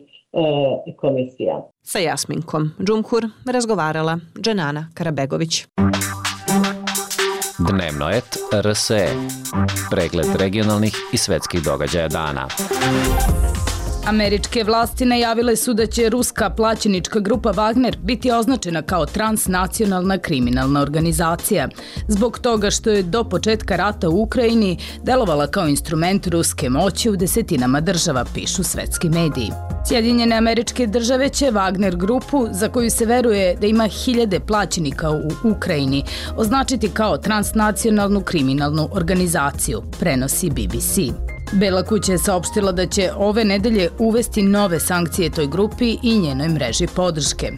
komisija. 0.96 1.62
Sa 1.82 1.98
Jasminkom 1.98 2.70
Džumhur 2.86 3.28
razgovarala 3.52 4.18
Dženana 4.40 4.88
Karabegović. 4.94 5.64
Dnevno 7.58 8.10
et 8.10 8.36
RSE. 8.62 9.08
Pregled 9.90 10.26
regionalnih 10.38 10.96
i 11.12 11.16
svetskih 11.16 11.62
događaja 11.62 12.08
dana. 12.08 12.48
Američke 14.06 14.64
vlasti 14.64 15.04
najavile 15.04 15.56
su 15.56 15.74
da 15.74 15.86
će 15.86 16.08
ruska 16.08 16.50
plaćenička 16.50 17.20
grupa 17.20 17.52
Wagner 17.52 17.96
biti 17.98 18.30
označena 18.30 18.82
kao 18.82 19.06
transnacionalna 19.06 20.18
kriminalna 20.18 20.80
organizacija, 20.80 21.68
zbog 22.08 22.38
toga 22.38 22.70
što 22.70 22.90
je 22.90 23.02
do 23.02 23.24
početka 23.24 23.76
rata 23.76 24.08
u 24.08 24.22
Ukrajini 24.22 24.78
delovala 25.02 25.46
kao 25.46 25.68
instrument 25.68 26.26
ruske 26.26 26.68
moći 26.70 27.10
u 27.10 27.16
desetinama 27.16 27.80
država, 27.80 28.24
pišu 28.34 28.62
svetski 28.62 29.08
mediji. 29.08 29.50
Sjedinjene 29.88 30.36
američke 30.36 30.86
države 30.86 31.28
će 31.28 31.46
Wagner 31.46 31.96
grupu, 31.96 32.46
za 32.50 32.68
koju 32.68 32.90
se 32.90 33.06
veruje 33.06 33.56
da 33.60 33.66
ima 33.66 33.86
hiljade 33.86 34.40
plaćenika 34.40 35.10
u 35.10 35.50
Ukrajini, 35.50 36.04
označiti 36.36 36.88
kao 36.88 37.16
transnacionalnu 37.16 38.20
kriminalnu 38.20 38.88
organizaciju, 38.92 39.82
prenosi 40.00 40.50
BBC. 40.50 40.98
Bela 41.52 41.82
kuća 41.82 42.12
je 42.12 42.18
saopštila 42.18 42.72
da 42.72 42.86
će 42.86 43.10
ove 43.16 43.44
nedelje 43.44 43.90
uvesti 43.98 44.42
nove 44.42 44.80
sankcije 44.80 45.30
toj 45.30 45.46
grupi 45.46 45.98
i 46.02 46.18
njenoj 46.18 46.48
mreži 46.48 46.86
podrške. 46.86 47.52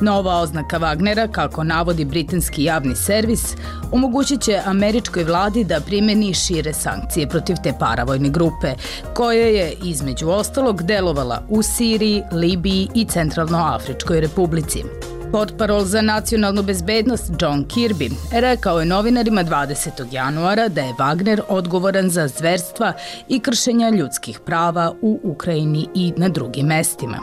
Nova 0.00 0.40
oznaka 0.40 0.78
Wagnera, 0.78 1.32
kako 1.32 1.64
navodi 1.64 2.04
britanski 2.04 2.64
javni 2.64 2.96
servis, 2.96 3.56
omogućit 3.92 4.40
će 4.40 4.60
američkoj 4.64 5.24
vladi 5.24 5.64
da 5.64 5.80
primeni 5.80 6.34
šire 6.34 6.72
sankcije 6.72 7.28
protiv 7.28 7.56
te 7.62 7.72
paravojne 7.78 8.28
grupe, 8.28 8.74
koja 9.14 9.46
je 9.46 9.72
između 9.84 10.28
ostalog 10.28 10.82
delovala 10.82 11.42
u 11.48 11.62
Siriji, 11.62 12.22
Libiji 12.32 12.88
i 12.94 13.04
Centralnoafričkoj 13.04 14.20
republici. 14.20 14.84
Portparol 15.32 15.84
za 15.84 16.02
nacionalnu 16.02 16.62
bezbednost 16.62 17.32
John 17.40 17.64
Kirby 17.64 18.10
rekao 18.32 18.80
je 18.80 18.86
novinarima 18.86 19.44
20. 19.44 19.90
januara 20.12 20.68
da 20.68 20.80
je 20.80 20.94
Wagner 20.98 21.40
odgovoran 21.48 22.10
za 22.10 22.28
zverstva 22.28 22.92
i 23.28 23.40
kršenja 23.40 23.90
ljudskih 23.90 24.40
prava 24.40 24.94
u 25.02 25.20
Ukrajini 25.22 25.88
i 25.94 26.12
na 26.16 26.28
drugim 26.28 26.66
mestima. 26.66 27.18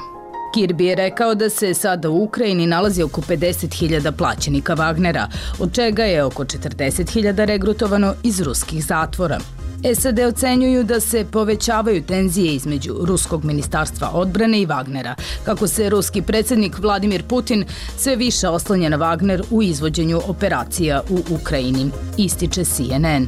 Kirby 0.55 0.81
je 0.81 0.95
rekao 0.95 1.35
da 1.35 1.49
se 1.49 1.73
sada 1.73 2.09
u 2.09 2.23
Ukrajini 2.23 2.67
nalazi 2.67 3.03
oko 3.03 3.21
50.000 3.21 4.11
plaćenika 4.11 4.75
Wagnera, 4.75 5.27
od 5.59 5.73
čega 5.73 6.03
je 6.03 6.23
oko 6.23 6.43
40.000 6.43 7.45
regrutovano 7.45 8.13
iz 8.23 8.41
ruskih 8.41 8.85
zatvora. 8.85 9.39
SAD 9.95 10.19
ocenjuju 10.19 10.83
da 10.83 10.99
se 10.99 11.25
povećavaju 11.31 12.03
tenzije 12.03 12.55
između 12.55 12.93
Ruskog 13.01 13.43
ministarstva 13.43 14.09
odbrane 14.13 14.61
i 14.61 14.67
Wagnera, 14.67 15.13
kako 15.45 15.67
se 15.67 15.89
ruski 15.89 16.21
predsjednik 16.21 16.79
Vladimir 16.79 17.23
Putin 17.23 17.65
sve 17.97 18.15
više 18.15 18.47
oslanja 18.47 18.89
na 18.89 18.97
Wagner 18.97 19.43
u 19.51 19.63
izvođenju 19.63 20.21
operacija 20.27 21.01
u 21.09 21.19
Ukrajini, 21.29 21.91
ističe 22.17 22.63
CNN. 22.65 23.27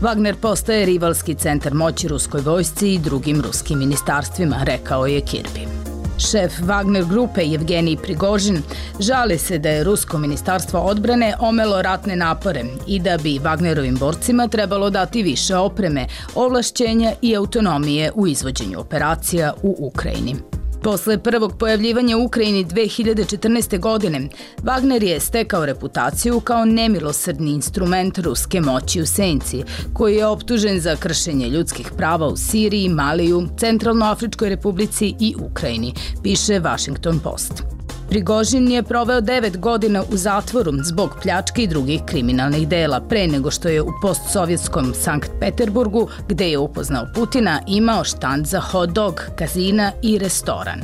Wagner 0.00 0.34
postaje 0.34 0.86
rivalski 0.86 1.34
centar 1.34 1.74
moći 1.74 2.08
ruskoj 2.08 2.40
vojsci 2.40 2.94
i 2.94 2.98
drugim 2.98 3.40
ruskim 3.40 3.78
ministarstvima, 3.78 4.56
rekao 4.64 5.06
je 5.06 5.20
Kirby. 5.20 5.77
Šef 6.18 6.52
Wagner 6.60 7.04
grupe 7.04 7.40
Evgenij 7.54 7.96
Prigožin 7.96 8.62
žali 9.00 9.38
se 9.38 9.58
da 9.58 9.68
je 9.68 9.84
Rusko 9.84 10.18
ministarstvo 10.18 10.80
odbrane 10.80 11.34
omelo 11.40 11.82
ratne 11.82 12.16
napore 12.16 12.64
i 12.86 13.00
da 13.00 13.16
bi 13.22 13.38
Wagnerovim 13.38 13.98
borcima 13.98 14.48
trebalo 14.48 14.90
dati 14.90 15.22
više 15.22 15.56
opreme, 15.56 16.06
ovlašćenja 16.34 17.12
i 17.22 17.36
autonomije 17.36 18.12
u 18.14 18.26
izvođenju 18.26 18.80
operacija 18.80 19.52
u 19.62 19.76
Ukrajini. 19.78 20.47
Posle 20.82 21.18
prvog 21.18 21.58
pojavljivanja 21.58 22.16
u 22.16 22.24
Ukrajini 22.24 22.64
2014. 22.64 23.78
godine, 23.78 24.28
Wagner 24.62 25.02
je 25.02 25.20
stekao 25.20 25.66
reputaciju 25.66 26.40
kao 26.40 26.64
nemilosrdni 26.64 27.50
instrument 27.50 28.18
ruske 28.18 28.60
moći 28.60 29.00
u 29.00 29.06
Senci, 29.06 29.62
koji 29.92 30.16
je 30.16 30.26
optužen 30.26 30.80
za 30.80 30.96
kršenje 30.96 31.48
ljudskih 31.48 31.90
prava 31.96 32.26
u 32.26 32.36
Siriji, 32.36 32.88
Maliju, 32.88 33.48
Centralnoafričkoj 33.58 34.48
republici 34.48 35.14
i 35.20 35.34
Ukrajini, 35.50 35.94
piše 36.22 36.60
Washington 36.60 37.20
Post. 37.20 37.52
Prigožin 38.08 38.68
je 38.68 38.82
proveo 38.82 39.20
devet 39.20 39.58
godina 39.58 40.02
u 40.12 40.16
zatvoru 40.16 40.72
zbog 40.82 41.10
pljačke 41.22 41.62
i 41.62 41.66
drugih 41.66 42.00
kriminalnih 42.06 42.68
dela 42.68 43.00
pre 43.00 43.26
nego 43.26 43.50
što 43.50 43.68
je 43.68 43.82
u 43.82 43.88
postsovjetskom 44.02 44.94
Sankt 44.94 45.30
Peterburgu, 45.40 46.08
gde 46.28 46.50
je 46.50 46.58
upoznao 46.58 47.06
Putina, 47.14 47.60
imao 47.66 48.04
štand 48.04 48.46
za 48.46 48.60
hot 48.60 48.90
dog, 48.90 49.22
kazina 49.36 49.92
i 50.02 50.18
restoran. 50.18 50.80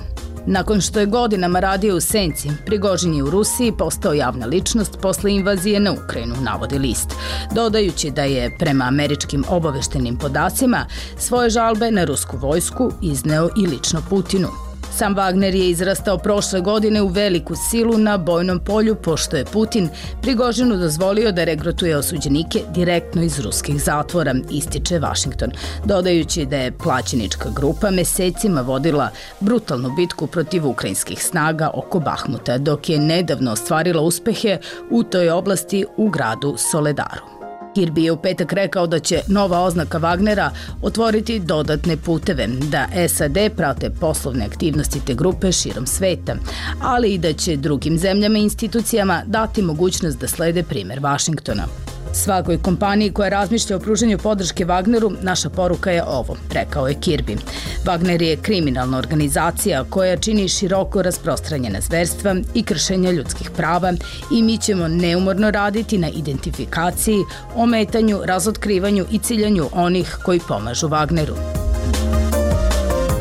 Nakon 0.47 0.81
što 0.81 1.01
je 1.01 1.07
godinama 1.07 1.61
radio 1.61 1.97
u 1.97 2.01
Senci, 2.01 2.49
Prigožin 2.67 3.15
je 3.15 3.23
u 3.23 3.31
Rusiji 3.31 3.73
postao 3.79 4.13
javna 4.13 4.47
ličnost 4.47 4.99
posle 5.03 5.33
invazije 5.33 5.81
na 5.81 5.93
Ukrajinu, 5.93 6.35
navodi 6.43 6.79
list, 6.79 7.11
dodajući 7.55 8.11
da 8.11 8.23
je, 8.23 8.57
prema 8.59 8.85
američkim 8.85 9.45
obaveštenim 9.49 10.17
podacima, 10.17 10.87
svoje 11.19 11.51
žalbe 11.51 11.91
na 11.91 12.05
rusku 12.05 12.37
vojsku 12.37 12.93
izneo 13.03 13.49
i 13.57 13.67
lično 13.67 14.03
Putinu. 14.11 14.64
Sam 14.97 15.15
Wagner 15.17 15.55
je 15.55 15.71
izrastao 15.71 16.19
prošle 16.19 16.61
godine 16.61 17.03
u 17.03 17.09
veliku 17.09 17.55
silu 17.71 17.99
na 17.99 18.19
bojnom 18.19 18.61
polju, 18.65 18.95
pošto 18.95 19.37
je 19.37 19.45
Putin 19.45 19.89
Prigožinu 20.23 20.77
dozvolio 20.77 21.33
da 21.33 21.45
regrutuje 21.45 21.97
osuđenike 21.97 22.61
direktno 22.75 23.23
iz 23.23 23.39
ruskih 23.39 23.83
zatvora, 23.83 24.35
ističe 24.51 24.99
Washington, 24.99 25.51
dodajući 25.85 26.47
da 26.47 26.57
je 26.57 26.73
plaćenička 26.73 27.49
grupa 27.57 27.91
mesecima 27.91 28.61
vodila 28.61 29.11
brutalnu 29.41 29.91
bitku 29.97 30.27
protiv 30.27 30.69
ukrajinskih 30.69 31.25
snaga 31.25 31.71
oko 31.75 32.01
Bahmuta, 32.01 32.59
dok 32.59 32.89
je 32.89 32.99
nedavno 32.99 33.53
ostvarila 33.53 34.03
uspehe 34.03 34.59
u 34.91 35.03
toj 35.03 35.31
oblasti 35.31 35.85
u 35.97 36.09
gradu 36.09 36.55
Soledaru. 36.59 37.34
Kirby 37.75 38.05
je 38.05 38.13
u 38.13 38.17
petak 38.17 38.53
rekao 38.53 38.87
da 38.87 38.99
će 38.99 39.21
nova 39.29 39.61
oznaka 39.61 39.99
Wagnera 39.99 40.51
otvoriti 40.83 41.39
dodatne 41.39 41.97
puteve, 41.97 42.47
da 42.47 42.89
SAD 43.09 43.39
prate 43.57 43.91
poslovne 43.91 44.45
aktivnosti 44.45 45.01
te 45.07 45.15
grupe 45.15 45.53
širom 45.53 45.87
sveta, 45.87 46.37
ali 46.83 47.15
i 47.15 47.19
da 47.19 47.33
će 47.33 47.57
drugim 47.57 47.99
zemljama 47.99 48.39
i 48.39 48.43
institucijama 48.43 49.23
dati 49.27 49.63
mogućnost 49.63 50.19
da 50.19 50.29
slede 50.29 50.63
primer 50.63 51.01
Vašingtona. 51.01 51.67
Svakoj 52.15 52.63
kompaniji 52.63 53.13
koja 53.13 53.29
razmišlja 53.29 53.77
o 53.77 53.81
pruženju 53.81 54.19
podrške 54.19 54.67
Wagneru, 54.67 55.17
naša 55.23 55.51
poruka 55.51 55.91
je 55.91 56.05
ovo, 56.07 56.37
rekao 56.53 56.89
je 56.89 56.95
Kirby. 56.95 57.37
Wagner 57.85 58.23
je 58.23 58.37
kriminalna 58.37 58.99
organizacija 58.99 59.85
koja 59.91 60.17
čini 60.17 60.49
široko 60.49 61.03
rasprostranjena 61.03 61.81
zverstva 61.81 62.37
i 62.55 62.63
kršenja 62.63 63.11
ljudskih 63.11 63.51
prava 63.51 63.93
i 64.33 64.43
mi 64.43 64.59
ćemo 64.59 64.89
neumorno 64.89 65.51
raditi 65.51 65.99
na 65.99 66.09
identifikaciji, 66.09 67.19
ometanju, 67.57 68.21
razotkrivanju 68.25 69.07
i 69.11 69.19
ciljanju 69.19 69.69
onih 69.73 70.19
koji 70.25 70.41
pomažu 70.49 70.89
Wagneru. 70.89 71.35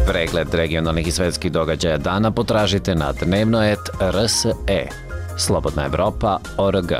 Pregled 0.07 0.53
regionalnih 0.53 1.07
i 1.07 1.11
svetskih 1.11 1.51
događaja 1.51 1.97
dana 1.97 2.31
potražite 2.31 2.95
na 2.95 3.11
dnevnoet.rse. 3.11 4.53
Slobodna 5.37 5.85
Evropa.org. 5.85 6.93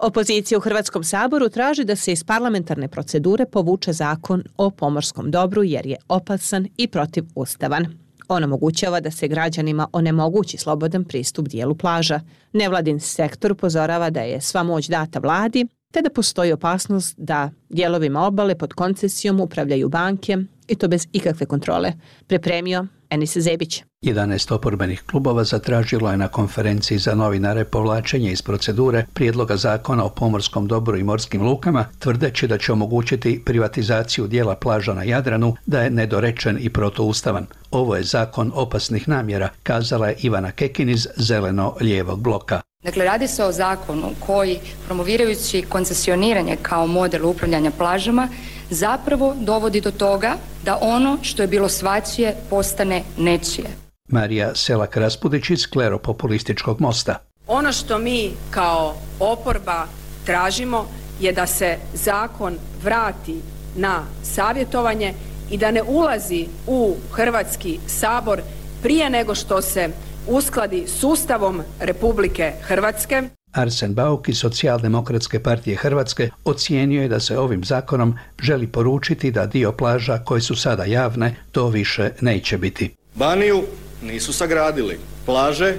Opozicija 0.00 0.58
u 0.58 0.60
Hrvatskom 0.60 1.04
saboru 1.04 1.48
traži 1.48 1.84
da 1.84 1.96
se 1.96 2.12
iz 2.12 2.24
parlamentarne 2.24 2.88
procedure 2.88 3.46
povuče 3.46 3.92
zakon 3.92 4.42
o 4.56 4.70
pomorskom 4.70 5.30
dobru 5.30 5.64
jer 5.64 5.86
je 5.86 5.96
opasan 6.08 6.68
i 6.76 6.88
protivustavan. 6.88 7.86
On 8.28 8.44
omogućava 8.44 9.00
da 9.00 9.10
se 9.10 9.28
građanima 9.28 9.88
onemogući 9.92 10.56
slobodan 10.56 11.04
pristup 11.04 11.48
dijelu 11.48 11.74
plaža. 11.74 12.20
Nevladin 12.52 13.00
sektor 13.00 13.52
upozorava 13.52 14.10
da 14.10 14.20
je 14.20 14.40
sva 14.40 14.62
moć 14.62 14.88
data 14.88 15.18
vladi, 15.18 15.66
te 15.92 16.02
da 16.02 16.10
postoji 16.10 16.52
opasnost 16.52 17.14
da 17.16 17.50
dijelovima 17.68 18.26
obale 18.26 18.58
pod 18.58 18.72
koncesijom 18.72 19.40
upravljaju 19.40 19.88
banke 19.88 20.36
i 20.68 20.74
to 20.74 20.88
bez 20.88 21.06
ikakve 21.12 21.46
kontrole. 21.46 21.92
Prepremio 22.26 22.86
Enis 23.10 23.36
Zebić. 23.36 23.82
11 24.02 24.54
oporbenih 24.54 25.02
klubova 25.10 25.44
zatražilo 25.44 26.10
je 26.10 26.16
na 26.16 26.28
konferenciji 26.28 26.98
za 26.98 27.14
novinare 27.14 27.64
povlačenje 27.64 28.32
iz 28.32 28.42
procedure 28.42 29.06
prijedloga 29.14 29.56
zakona 29.56 30.04
o 30.04 30.08
pomorskom 30.08 30.66
dobru 30.66 30.98
i 30.98 31.02
morskim 31.02 31.42
lukama, 31.42 31.84
tvrdeći 31.98 32.46
da 32.46 32.58
će 32.58 32.72
omogućiti 32.72 33.42
privatizaciju 33.44 34.26
dijela 34.26 34.54
plaža 34.54 34.94
na 34.94 35.02
Jadranu, 35.02 35.56
da 35.66 35.82
je 35.82 35.90
nedorečen 35.90 36.58
i 36.60 36.70
protoustavan. 36.70 37.46
Ovo 37.70 37.96
je 37.96 38.02
zakon 38.02 38.52
opasnih 38.54 39.08
namjera, 39.08 39.48
kazala 39.62 40.08
je 40.08 40.16
Ivana 40.18 40.50
Kekin 40.50 40.88
iz 40.88 41.06
Zeleno-lijevog 41.16 42.20
bloka. 42.20 42.60
Dakle, 42.82 43.04
radi 43.04 43.28
se 43.28 43.44
o 43.44 43.52
zakonu 43.52 44.10
koji, 44.26 44.58
promovirajući 44.86 45.62
koncesioniranje 45.68 46.56
kao 46.62 46.86
model 46.86 47.26
upravljanja 47.26 47.70
plažama, 47.70 48.28
zapravo 48.70 49.34
dovodi 49.40 49.80
do 49.80 49.90
toga 49.90 50.36
da 50.64 50.78
ono 50.80 51.18
što 51.22 51.42
je 51.42 51.48
bilo 51.48 51.68
svačije 51.68 52.34
postane 52.50 53.02
nečije. 53.18 53.68
Marija 54.08 54.54
Selak 54.54 54.96
Raspudić 54.96 55.50
iz 55.50 55.66
Kleropopulističkog 55.66 56.80
mosta. 56.80 57.18
Ono 57.46 57.72
što 57.72 57.98
mi 57.98 58.30
kao 58.50 58.94
oporba 59.20 59.86
tražimo 60.26 60.86
je 61.20 61.32
da 61.32 61.46
se 61.46 61.76
zakon 61.94 62.58
vrati 62.82 63.40
na 63.76 64.02
savjetovanje 64.22 65.14
i 65.50 65.56
da 65.58 65.70
ne 65.70 65.82
ulazi 65.82 66.46
u 66.66 66.94
Hrvatski 67.12 67.78
sabor 67.86 68.42
prije 68.82 69.10
nego 69.10 69.34
što 69.34 69.62
se 69.62 69.88
uskladi 70.28 70.84
s 70.86 71.04
Ustavom 71.04 71.62
Republike 71.80 72.52
Hrvatske. 72.62 73.22
Arsen 73.52 73.94
Bauk 73.94 74.28
iz 74.28 74.38
Socijaldemokratske 74.38 75.42
partije 75.42 75.76
Hrvatske 75.76 76.30
ocijenio 76.44 77.02
je 77.02 77.08
da 77.08 77.20
se 77.20 77.38
ovim 77.38 77.64
zakonom 77.64 78.18
želi 78.42 78.66
poručiti 78.66 79.30
da 79.30 79.46
dio 79.46 79.72
plaža 79.72 80.18
koje 80.18 80.40
su 80.40 80.56
sada 80.56 80.84
javne 80.84 81.36
to 81.52 81.68
više 81.68 82.10
neće 82.20 82.58
biti. 82.58 82.94
Baniju 83.14 83.62
nisu 84.02 84.32
sagradili, 84.32 84.98
plaže 85.26 85.74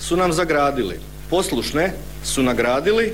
su 0.00 0.16
nam 0.16 0.32
zagradili, 0.32 0.98
poslušne 1.30 1.92
su 2.24 2.42
nagradili, 2.42 3.12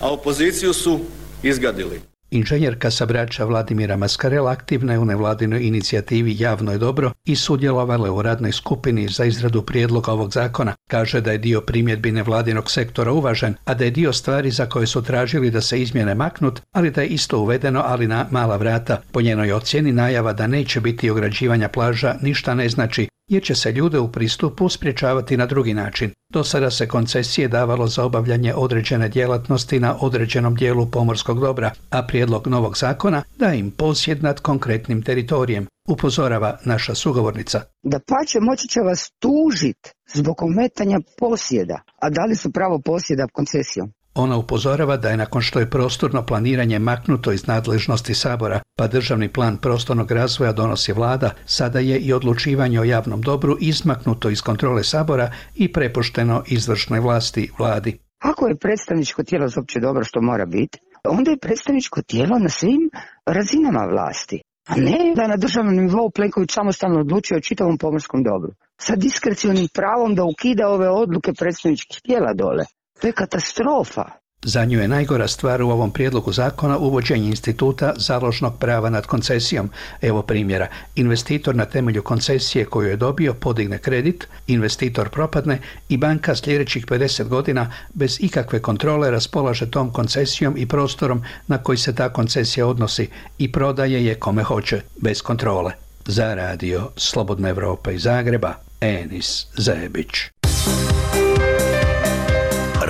a 0.00 0.12
opoziciju 0.12 0.72
su 0.72 1.00
izgadili. 1.42 2.09
Inženjerka 2.30 2.90
sa 2.90 3.06
braća 3.06 3.44
Vladimira 3.44 3.96
Maskarela 3.96 4.50
aktivna 4.50 4.92
je 4.92 4.98
u 4.98 5.04
nevladinoj 5.04 5.62
inicijativi 5.62 6.36
Javno 6.38 6.72
je 6.72 6.78
dobro 6.78 7.12
i 7.24 7.36
sudjelovala 7.36 8.12
u 8.12 8.22
radnoj 8.22 8.52
skupini 8.52 9.08
za 9.08 9.24
izradu 9.24 9.62
prijedloga 9.62 10.12
ovog 10.12 10.32
zakona. 10.32 10.74
Kaže 10.90 11.20
da 11.20 11.32
je 11.32 11.38
dio 11.38 11.60
primjedbi 11.60 12.12
nevladinog 12.12 12.70
sektora 12.70 13.12
uvažen, 13.12 13.54
a 13.64 13.74
da 13.74 13.84
je 13.84 13.90
dio 13.90 14.12
stvari 14.12 14.50
za 14.50 14.66
koje 14.66 14.86
su 14.86 15.02
tražili 15.02 15.50
da 15.50 15.60
se 15.60 15.82
izmjene 15.82 16.14
maknut, 16.14 16.60
ali 16.72 16.90
da 16.90 17.02
je 17.02 17.08
isto 17.08 17.38
uvedeno, 17.38 17.82
ali 17.86 18.06
na 18.06 18.26
mala 18.30 18.56
vrata. 18.56 19.02
Po 19.12 19.20
njenoj 19.20 19.52
ocjeni 19.52 19.92
najava 19.92 20.32
da 20.32 20.46
neće 20.46 20.80
biti 20.80 21.10
ograđivanja 21.10 21.68
plaža 21.68 22.14
ništa 22.22 22.54
ne 22.54 22.68
znači, 22.68 23.08
jer 23.30 23.42
će 23.42 23.54
se 23.54 23.72
ljude 23.72 23.98
u 23.98 24.12
pristupu 24.12 24.68
spriječavati 24.68 25.36
na 25.36 25.46
drugi 25.46 25.74
način. 25.74 26.10
Do 26.32 26.44
sada 26.44 26.70
se 26.70 26.88
koncesije 26.88 27.48
davalo 27.48 27.86
za 27.86 28.04
obavljanje 28.04 28.54
određene 28.54 29.08
djelatnosti 29.08 29.80
na 29.80 29.96
određenom 30.00 30.54
dijelu 30.54 30.86
pomorskog 30.86 31.40
dobra, 31.40 31.70
a 31.90 32.02
prijedlog 32.02 32.46
novog 32.46 32.76
zakona 32.76 33.22
da 33.38 33.54
im 33.54 33.70
posjed 33.70 34.22
nad 34.22 34.40
konkretnim 34.40 35.02
teritorijem, 35.02 35.66
upozorava 35.88 36.58
naša 36.64 36.94
sugovornica. 36.94 37.60
Da 37.82 37.98
pače 37.98 38.38
moći 38.40 38.68
će 38.68 38.80
vas 38.80 39.10
tužit 39.18 39.80
zbog 40.14 40.36
ometanja 40.42 40.98
posjeda, 41.18 41.82
a 42.02 42.10
da 42.10 42.24
li 42.24 42.36
su 42.36 42.52
pravo 42.52 42.80
posjeda 42.84 43.26
koncesijom? 43.32 43.92
Ona 44.14 44.36
upozorava 44.36 44.96
da 44.96 45.08
je 45.08 45.16
nakon 45.16 45.42
što 45.42 45.60
je 45.60 45.70
prostorno 45.70 46.26
planiranje 46.26 46.78
maknuto 46.78 47.32
iz 47.32 47.46
nadležnosti 47.46 48.14
Sabora, 48.14 48.60
pa 48.78 48.86
državni 48.86 49.28
plan 49.32 49.56
prostornog 49.56 50.10
razvoja 50.10 50.52
donosi 50.52 50.92
vlada, 50.92 51.30
sada 51.46 51.78
je 51.78 51.98
i 51.98 52.12
odlučivanje 52.12 52.80
o 52.80 52.84
javnom 52.84 53.22
dobru 53.22 53.56
izmaknuto 53.60 54.30
iz 54.30 54.42
kontrole 54.42 54.84
Sabora 54.84 55.30
i 55.54 55.72
prepušteno 55.72 56.42
izvršnoj 56.46 57.00
vlasti 57.00 57.50
vladi. 57.58 57.98
Ako 58.18 58.46
je 58.46 58.56
predstavničko 58.56 59.22
tijelo 59.22 59.48
za 59.48 59.60
opće 59.60 59.80
dobro 59.80 60.04
što 60.04 60.20
mora 60.20 60.46
biti, 60.46 60.78
onda 61.04 61.30
je 61.30 61.38
predstavničko 61.38 62.02
tijelo 62.02 62.38
na 62.38 62.48
svim 62.48 62.90
razinama 63.26 63.86
vlasti. 63.90 64.42
A 64.68 64.76
ne 64.76 65.12
da 65.16 65.26
na 65.26 65.36
državnom 65.36 65.74
nivou 65.74 66.10
Plenković 66.10 66.50
samostalno 66.52 67.00
odlučuje 67.00 67.38
o 67.38 67.40
čitavom 67.40 67.78
pomorskom 67.78 68.22
dobru. 68.22 68.52
Sa 68.80 68.96
diskrecionim 68.96 69.68
pravom 69.74 70.14
da 70.14 70.24
ukida 70.24 70.68
ove 70.68 70.88
odluke 70.88 71.32
predstavničkih 71.32 72.00
tijela 72.02 72.32
dole. 72.34 72.64
To 73.00 73.06
je 73.06 73.12
katastrofa. 73.12 74.20
Za 74.42 74.64
nju 74.64 74.80
je 74.80 74.88
najgora 74.88 75.28
stvar 75.28 75.62
u 75.62 75.70
ovom 75.70 75.90
prijedlogu 75.90 76.32
zakona 76.32 76.78
uvođenje 76.78 77.26
instituta 77.26 77.92
založnog 77.96 78.58
prava 78.58 78.90
nad 78.90 79.06
koncesijom. 79.06 79.70
Evo 80.02 80.22
primjera. 80.22 80.66
Investitor 80.94 81.56
na 81.56 81.64
temelju 81.64 82.02
koncesije 82.02 82.64
koju 82.64 82.88
je 82.88 82.96
dobio 82.96 83.34
podigne 83.34 83.78
kredit, 83.78 84.28
investitor 84.46 85.08
propadne 85.08 85.58
i 85.88 85.96
banka 85.96 86.34
sljedećih 86.34 86.86
50 86.86 87.28
godina 87.28 87.72
bez 87.94 88.16
ikakve 88.20 88.62
kontrole 88.62 89.10
raspolaže 89.10 89.70
tom 89.70 89.92
koncesijom 89.92 90.56
i 90.56 90.68
prostorom 90.68 91.22
na 91.46 91.58
koji 91.58 91.78
se 91.78 91.94
ta 91.94 92.08
koncesija 92.08 92.66
odnosi 92.66 93.08
i 93.38 93.52
prodaje 93.52 94.04
je 94.04 94.14
kome 94.14 94.42
hoće, 94.42 94.80
bez 94.96 95.22
kontrole. 95.22 95.72
Za 96.06 96.34
radio 96.34 96.90
Slobodna 96.96 97.48
Evropa 97.48 97.90
iz 97.90 98.02
Zagreba, 98.02 98.54
Enis 98.80 99.46
Zebić. 99.58 100.39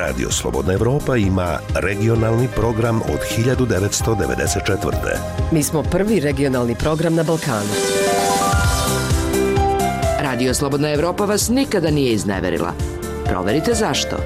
Radio 0.00 0.30
Slobodna 0.30 0.72
Evropa 0.72 1.16
ima 1.16 1.58
regionalni 1.74 2.48
program 2.54 3.02
od 3.02 3.20
1994. 3.46 4.92
Mi 5.52 5.62
smo 5.62 5.82
prvi 5.82 6.20
regionalni 6.20 6.74
program 6.74 7.14
na 7.14 7.22
Balkanu. 7.22 7.70
Radio 10.20 10.54
Slobodna 10.54 10.92
Evropa 10.92 11.24
vas 11.24 11.48
nikada 11.48 11.90
nije 11.90 12.12
izneverila. 12.12 12.72
Proverite 13.24 13.74
zašto. 13.74 14.16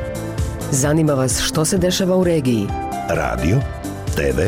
Zanima 0.70 1.12
vas 1.12 1.40
što 1.40 1.64
se 1.64 1.78
dešava 1.78 2.16
u 2.16 2.24
regiji. 2.24 2.66
Radio, 3.08 3.56
TV, 4.16 4.40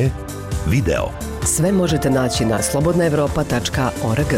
video. 0.67 1.11
Sve 1.45 1.73
možete 1.73 2.11
naći 2.11 2.45
na 2.45 2.63
slobodnaevropa.org. 2.63 4.35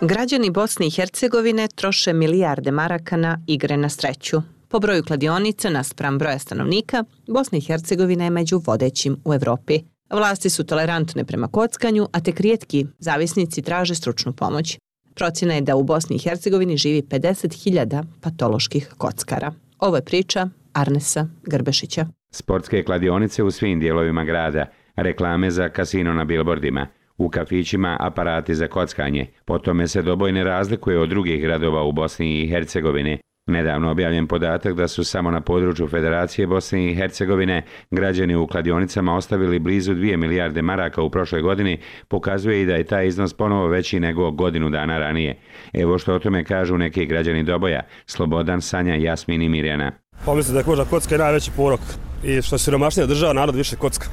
Građani 0.00 0.50
Bosne 0.50 0.86
i 0.86 0.90
Hercegovine 0.90 1.68
troše 1.74 2.12
milijarde 2.12 2.70
maraka 2.70 3.16
na 3.16 3.40
igre 3.46 3.76
na 3.76 3.88
sreću. 3.88 4.57
Po 4.70 4.78
broju 4.78 5.02
kladionica 5.02 5.70
naspram 5.70 6.18
broja 6.18 6.38
stanovnika, 6.38 7.04
Bosna 7.26 7.58
i 7.58 7.60
Hercegovina 7.60 8.24
je 8.24 8.30
među 8.30 8.60
vodećim 8.66 9.16
u 9.24 9.34
Evropi. 9.34 9.78
Vlasti 10.10 10.50
su 10.50 10.64
tolerantne 10.64 11.24
prema 11.24 11.48
kockanju, 11.48 12.08
a 12.12 12.20
tek 12.20 12.40
rijetki 12.40 12.86
zavisnici 12.98 13.62
traže 13.62 13.94
stručnu 13.94 14.32
pomoć. 14.32 14.78
Procjena 15.14 15.54
je 15.54 15.60
da 15.60 15.76
u 15.76 15.82
Bosni 15.82 16.16
i 16.16 16.18
Hercegovini 16.18 16.76
živi 16.76 17.02
50.000 17.02 18.04
patoloških 18.20 18.90
kockara. 18.98 19.52
Ovo 19.78 19.96
je 19.96 20.04
priča 20.04 20.48
Arnesa 20.72 21.26
Grbešića. 21.42 22.06
Sportske 22.30 22.82
kladionice 22.84 23.42
u 23.42 23.50
svim 23.50 23.80
dijelovima 23.80 24.24
grada, 24.24 24.66
reklame 24.96 25.50
za 25.50 25.68
kasino 25.68 26.12
na 26.12 26.24
bilbordima, 26.24 26.86
u 27.16 27.28
kafićima 27.28 27.96
aparati 28.00 28.54
za 28.54 28.66
kockanje. 28.66 29.26
Po 29.44 29.58
tome 29.58 29.88
se 29.88 30.02
doboj 30.02 30.32
ne 30.32 30.44
razlikuje 30.44 30.98
od 30.98 31.08
drugih 31.08 31.42
gradova 31.42 31.82
u 31.82 31.92
Bosni 31.92 32.42
i 32.42 32.48
Hercegovini, 32.48 33.18
Nedavno 33.48 33.90
objavljen 33.90 34.26
podatak 34.26 34.74
da 34.74 34.88
su 34.88 35.04
samo 35.04 35.30
na 35.30 35.40
području 35.40 35.88
Federacije 35.88 36.46
Bosne 36.46 36.90
i 36.90 36.94
Hercegovine 36.94 37.62
građani 37.90 38.34
u 38.36 38.46
kladionicama 38.46 39.16
ostavili 39.16 39.58
blizu 39.58 39.94
2 39.94 40.16
milijarde 40.16 40.62
maraka 40.62 41.02
u 41.02 41.10
prošloj 41.10 41.42
godini, 41.42 41.78
pokazuje 42.08 42.62
i 42.62 42.66
da 42.66 42.74
je 42.74 42.84
taj 42.84 43.06
iznos 43.06 43.34
ponovo 43.34 43.66
veći 43.68 44.00
nego 44.00 44.30
godinu 44.30 44.70
dana 44.70 44.98
ranije. 44.98 45.38
Evo 45.72 45.98
što 45.98 46.14
o 46.14 46.18
tome 46.18 46.44
kažu 46.44 46.78
neki 46.78 47.06
građani 47.06 47.42
Doboja, 47.42 47.80
Slobodan, 48.06 48.60
Sanja, 48.60 48.94
Jasmin 48.94 49.42
i 49.42 49.48
Mirjana. 49.48 49.92
Pa 50.24 50.34
mislim 50.34 50.54
da 50.54 50.60
je 50.60 50.66
možda 50.66 50.84
kocka 50.84 51.14
je 51.14 51.18
najveći 51.18 51.50
porok 51.56 51.80
i 52.24 52.42
što 52.42 52.58
se 52.58 52.70
romašnija 52.70 53.06
država, 53.06 53.32
narod 53.32 53.54
više 53.54 53.76
kocka. 53.76 54.06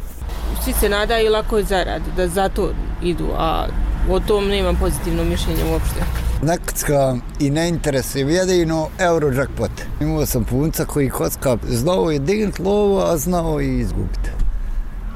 Svi 0.63 0.73
se 0.73 0.89
nadaju 0.89 1.31
lako 1.31 1.61
zaradi, 1.61 2.05
da 2.17 2.27
zato 2.27 2.69
idu, 3.03 3.27
a 3.37 3.67
o 4.09 4.19
tom 4.19 4.47
nemam 4.47 4.75
pozitivno 4.75 5.23
mišljenje 5.23 5.63
uopšte. 5.71 6.24
Ne 6.43 6.57
kockam 6.57 7.21
i 7.39 7.49
ne 7.49 7.69
interesujem 7.69 8.29
jedino 8.29 8.87
Eurojackpot. 8.99 9.71
Imao 10.01 10.25
sam 10.25 10.43
punca 10.43 10.85
koji 10.85 11.09
kocka, 11.09 11.57
znao 11.67 12.11
je 12.11 12.19
dignut 12.19 12.59
lovo, 12.59 13.01
a 13.01 13.17
znao 13.17 13.61
i 13.61 13.79
izgubiti. 13.79 14.29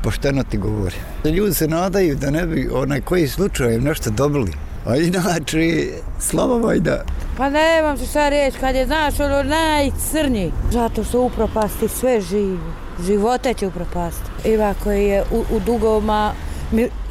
Pošteno 0.03 0.43
ti 0.43 0.58
govori. 0.58 0.95
Ljudi 1.25 1.53
se 1.53 1.67
nadaju 1.67 2.15
da 2.15 2.29
ne 2.29 2.45
bi 2.45 2.69
onaj 2.73 3.01
koji 3.01 3.27
slučaj 3.27 3.77
nešto 3.77 4.10
dobili. 4.10 4.51
A 4.86 4.95
inače, 4.95 5.88
slava 6.19 6.58
vajda. 6.58 7.03
Pa 7.38 7.49
ne 7.49 7.82
vam 7.82 7.97
se 7.97 8.05
šta 8.05 8.29
reći, 8.29 8.58
kad 8.60 8.75
je 8.75 8.86
znaš 8.86 9.19
ono 9.19 9.43
najcrnji. 9.43 10.51
Zato 10.71 11.03
što 11.03 11.21
upropasti 11.21 11.88
sve 11.88 12.21
živo. 12.21 12.73
Živote 13.05 13.53
će 13.53 13.67
upropasti. 13.67 14.49
Iva 14.49 14.73
koji 14.84 15.05
je 15.05 15.23
u, 15.32 15.55
u 15.55 15.60
dugovima 15.60 16.34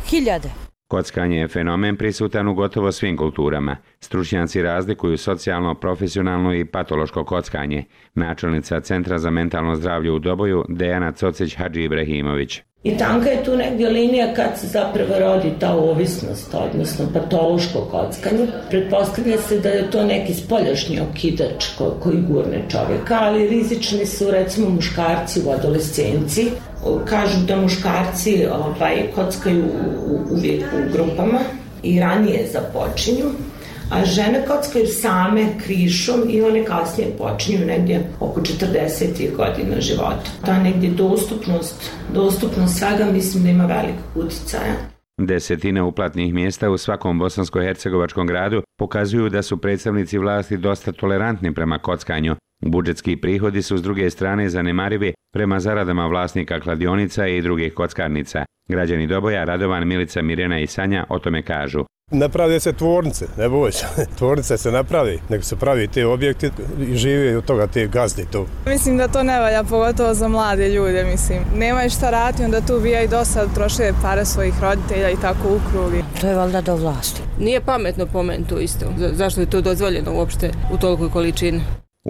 hiljade. 0.07 0.68
Kockanje 0.89 1.41
je 1.41 1.49
fenomen 1.49 1.97
prisutan 1.97 2.49
u 2.49 2.55
gotovo 2.55 2.93
svim 2.93 3.17
kulturama. 3.17 3.77
Stručnjaci 4.01 4.63
razlikuju 4.63 5.19
socijalno, 5.19 5.75
profesionalno 5.75 6.55
i 6.55 6.65
patološko 6.65 7.25
kockanje. 7.25 7.85
Načelnica 8.15 8.81
Centra 8.81 9.19
za 9.19 9.31
mentalno 9.31 9.77
zdravlje 9.77 10.11
u 10.11 10.19
Doboju, 10.19 10.65
Dejana 10.69 11.13
Cocić 11.13 11.57
Hadži 11.57 11.83
Ibrahimović. 11.83 12.63
I 12.83 12.97
tanka 12.97 13.29
je 13.29 13.45
tu 13.45 13.57
negdje 13.57 13.89
linija 13.89 14.35
kad 14.35 14.59
se 14.59 14.67
zapravo 14.67 15.19
rodi 15.19 15.53
ta 15.61 15.73
ovisnost, 15.75 16.55
odnosno 16.55 17.05
patološko 17.15 17.81
kockanje. 17.81 18.47
Pretpostavlja 18.71 19.39
se 19.39 19.61
da 19.61 19.69
je 19.69 19.91
to 19.91 20.05
neki 20.05 20.35
spoljašnji 20.35 21.01
okidač 21.01 21.65
koji 22.01 22.17
gurne 22.29 22.65
čovjeka, 22.71 23.19
ali 23.21 23.49
rizični 23.49 24.07
su 24.07 24.31
recimo 24.31 24.71
muškarci 24.71 25.41
u 25.47 25.51
adolescenciji. 25.51 26.47
Kažu 27.05 27.47
da 27.47 27.57
muškarci 27.57 28.47
ovaj, 28.47 29.11
kockaju 29.15 29.65
uvijek 30.31 30.63
u 30.63 30.93
grupama 30.93 31.39
i 31.83 32.01
ranije 32.01 32.47
započinju 32.53 33.25
a 33.91 34.05
žene 34.05 34.45
kockaju 34.47 34.87
same 34.87 35.59
krišom 35.65 36.21
i 36.29 36.43
one 36.43 36.65
kasnije 36.65 37.11
počinju 37.19 37.67
negdje 37.67 38.11
oko 38.21 38.41
40. 38.41 39.37
godina 39.37 39.81
života. 39.81 40.31
Ta 40.47 40.59
negdje 40.63 40.91
dostupnost, 40.91 41.91
dostupnost 42.15 42.79
svega 42.79 43.05
mislim 43.13 43.43
da 43.43 43.51
ima 43.51 43.67
velikog 43.67 44.17
utjecaja. 44.27 44.75
Desetine 45.21 45.83
uplatnih 45.83 46.35
mjesta 46.35 46.71
u 46.71 46.79
svakom 46.79 47.21
bosansko-hercegovačkom 47.21 48.27
gradu 48.27 48.63
pokazuju 48.79 49.29
da 49.29 49.43
su 49.43 49.57
predstavnici 49.57 50.19
vlasti 50.19 50.57
dosta 50.57 50.93
tolerantni 50.93 51.55
prema 51.55 51.79
kockanju. 51.79 52.37
Budžetski 52.61 53.17
prihodi 53.17 53.63
su 53.63 53.79
s 53.79 53.83
druge 53.83 54.11
strane 54.11 54.49
zanemarivi 54.49 55.15
prema 55.33 55.61
zaradama 55.61 56.07
vlasnika 56.07 56.61
kladionica 56.61 57.27
i 57.27 57.43
drugih 57.43 57.75
kockarnica. 57.75 58.45
Građani 58.69 59.07
Doboja, 59.07 59.45
Radovan, 59.45 59.89
Milica, 59.89 60.23
Mirjana 60.23 60.61
i 60.61 60.67
Sanja 60.67 61.05
o 61.09 61.19
tome 61.19 61.43
kažu. 61.43 61.85
Napravlja 62.11 62.61
se 62.61 62.73
tvornice, 62.73 63.27
ne 63.39 63.49
boj 63.49 63.73
se. 63.73 63.87
Tvornice 64.19 64.57
se 64.57 64.73
napravi, 64.73 65.19
nego 65.29 65.43
se 65.43 65.57
pravi 65.57 65.89
te 65.89 66.07
objekti 66.07 66.51
i 66.89 66.97
žive 66.97 67.37
od 67.37 67.45
toga 67.45 67.67
te 67.67 67.87
gazde 67.87 68.25
tu. 68.33 68.47
Mislim 68.67 68.97
da 68.97 69.09
to 69.09 69.23
ne 69.23 69.41
valja, 69.41 69.65
pogotovo 69.65 70.15
za 70.15 70.29
mlade 70.29 70.69
ljude, 70.69 71.05
mislim. 71.05 71.39
Nemaju 71.57 71.91
šta 71.91 72.11
raditi, 72.11 72.45
onda 72.45 72.61
tu 72.61 72.81
bija 72.81 73.03
i 73.03 73.09
dosta 73.09 73.47
troše 73.55 73.93
pare 74.03 74.25
svojih 74.25 74.55
roditelja 74.63 75.11
i 75.11 75.21
tako 75.23 75.49
u 75.49 75.61
krugi. 75.71 76.05
To 76.21 76.27
je 76.27 76.35
valjda 76.35 76.61
do 76.61 76.77
vlasti. 76.77 77.23
Nije 77.41 77.61
pametno 77.61 78.07
pomen 78.07 78.45
tu 78.45 78.59
isto. 78.59 78.87
Zašto 79.13 79.41
je 79.41 79.51
to 79.51 79.61
dozvoljeno 79.61 80.13
uopšte 80.15 80.51
u 80.73 80.79
tolikoj 80.79 81.11
količini? 81.11 81.61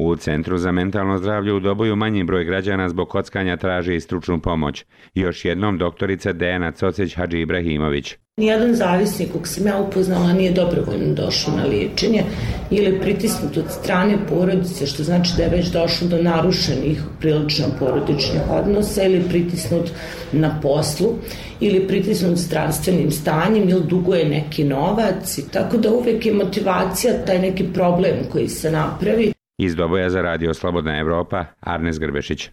U 0.01 0.17
Centru 0.17 0.59
za 0.59 0.73
mentalno 0.73 1.19
zdravlje 1.19 1.53
u 1.53 1.61
Doboju 1.61 1.97
manji 1.97 2.25
broj 2.25 2.45
građana 2.45 2.89
zbog 2.89 3.09
kockanja 3.09 3.57
traži 3.57 3.95
i 3.95 4.01
stručnu 4.01 4.41
pomoć. 4.41 4.85
Još 5.15 5.45
jednom 5.45 5.79
doktorica 5.79 6.33
Dejana 6.33 6.73
Coceć 6.73 7.17
Hadži 7.17 7.41
Ibrahimović. 7.41 8.17
Nijedan 8.37 8.75
zavisnik 8.75 9.33
kog 9.33 9.49
sam 9.49 9.67
ja 9.67 9.79
upoznala 9.79 10.33
nije 10.33 10.53
dobrovoljno 10.53 11.15
došao 11.15 11.57
na 11.57 11.65
liječenje 11.65 12.25
ili 12.71 13.01
pritisnut 13.01 13.57
od 13.57 13.65
strane 13.71 14.19
porodice, 14.29 14.87
što 14.87 15.03
znači 15.03 15.31
da 15.37 15.43
je 15.43 15.49
već 15.49 15.67
došlo 15.67 16.09
do 16.09 16.23
narušenih 16.23 17.03
prilično 17.21 17.67
porodičnih 17.79 18.41
odnosa 18.51 19.03
ili 19.03 19.29
pritisnut 19.29 19.91
na 20.33 20.61
poslu 20.63 21.15
ili 21.61 21.87
pritisnut 21.89 22.37
zdravstvenim 22.37 23.11
stanjem 23.11 23.69
ili 23.69 23.83
duguje 23.89 24.29
neki 24.29 24.65
novac. 24.65 25.39
Tako 25.53 25.77
da 25.77 25.91
uvek 25.91 26.27
je 26.27 26.35
motivacija 26.35 27.13
taj 27.27 27.39
neki 27.39 27.65
problem 27.75 28.15
koji 28.33 28.49
se 28.49 28.71
napravi. 28.71 29.38
Iz 29.61 29.75
Doboja 29.77 30.11
za 30.11 30.23
radio 30.23 30.55
Slobodna 30.55 30.99
Evropa, 30.99 31.45
Arnes 31.61 31.99
Grbešić. 31.99 32.51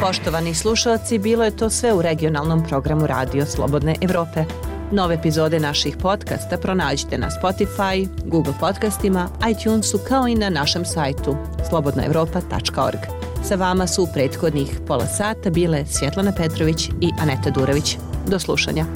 Poštovani 0.00 0.54
slušalci, 0.54 1.18
bilo 1.18 1.44
je 1.44 1.56
to 1.56 1.70
sve 1.70 1.92
u 1.92 2.02
regionalnom 2.02 2.64
programu 2.68 3.06
Radio 3.06 3.46
Slobodne 3.46 3.94
Evrope. 4.00 4.44
Nove 4.92 5.14
epizode 5.14 5.60
naših 5.60 5.96
podcasta 6.02 6.58
pronađite 6.58 7.18
na 7.18 7.28
Spotify, 7.30 8.08
Google 8.24 8.54
podcastima, 8.60 9.28
iTunesu 9.50 9.98
kao 10.08 10.28
i 10.28 10.34
na 10.34 10.50
našem 10.50 10.84
sajtu 10.84 11.36
slobodnaevropa.org. 11.68 12.98
Sa 13.44 13.54
vama 13.54 13.86
su 13.86 14.02
u 14.02 14.08
prethodnih 14.14 14.80
pola 14.86 15.06
sata 15.06 15.50
bile 15.50 15.86
Svjetlana 15.86 16.32
Petrović 16.32 16.88
i 17.00 17.10
Aneta 17.20 17.50
Durović. 17.50 17.96
Do 18.26 18.38
slušanja. 18.38 18.86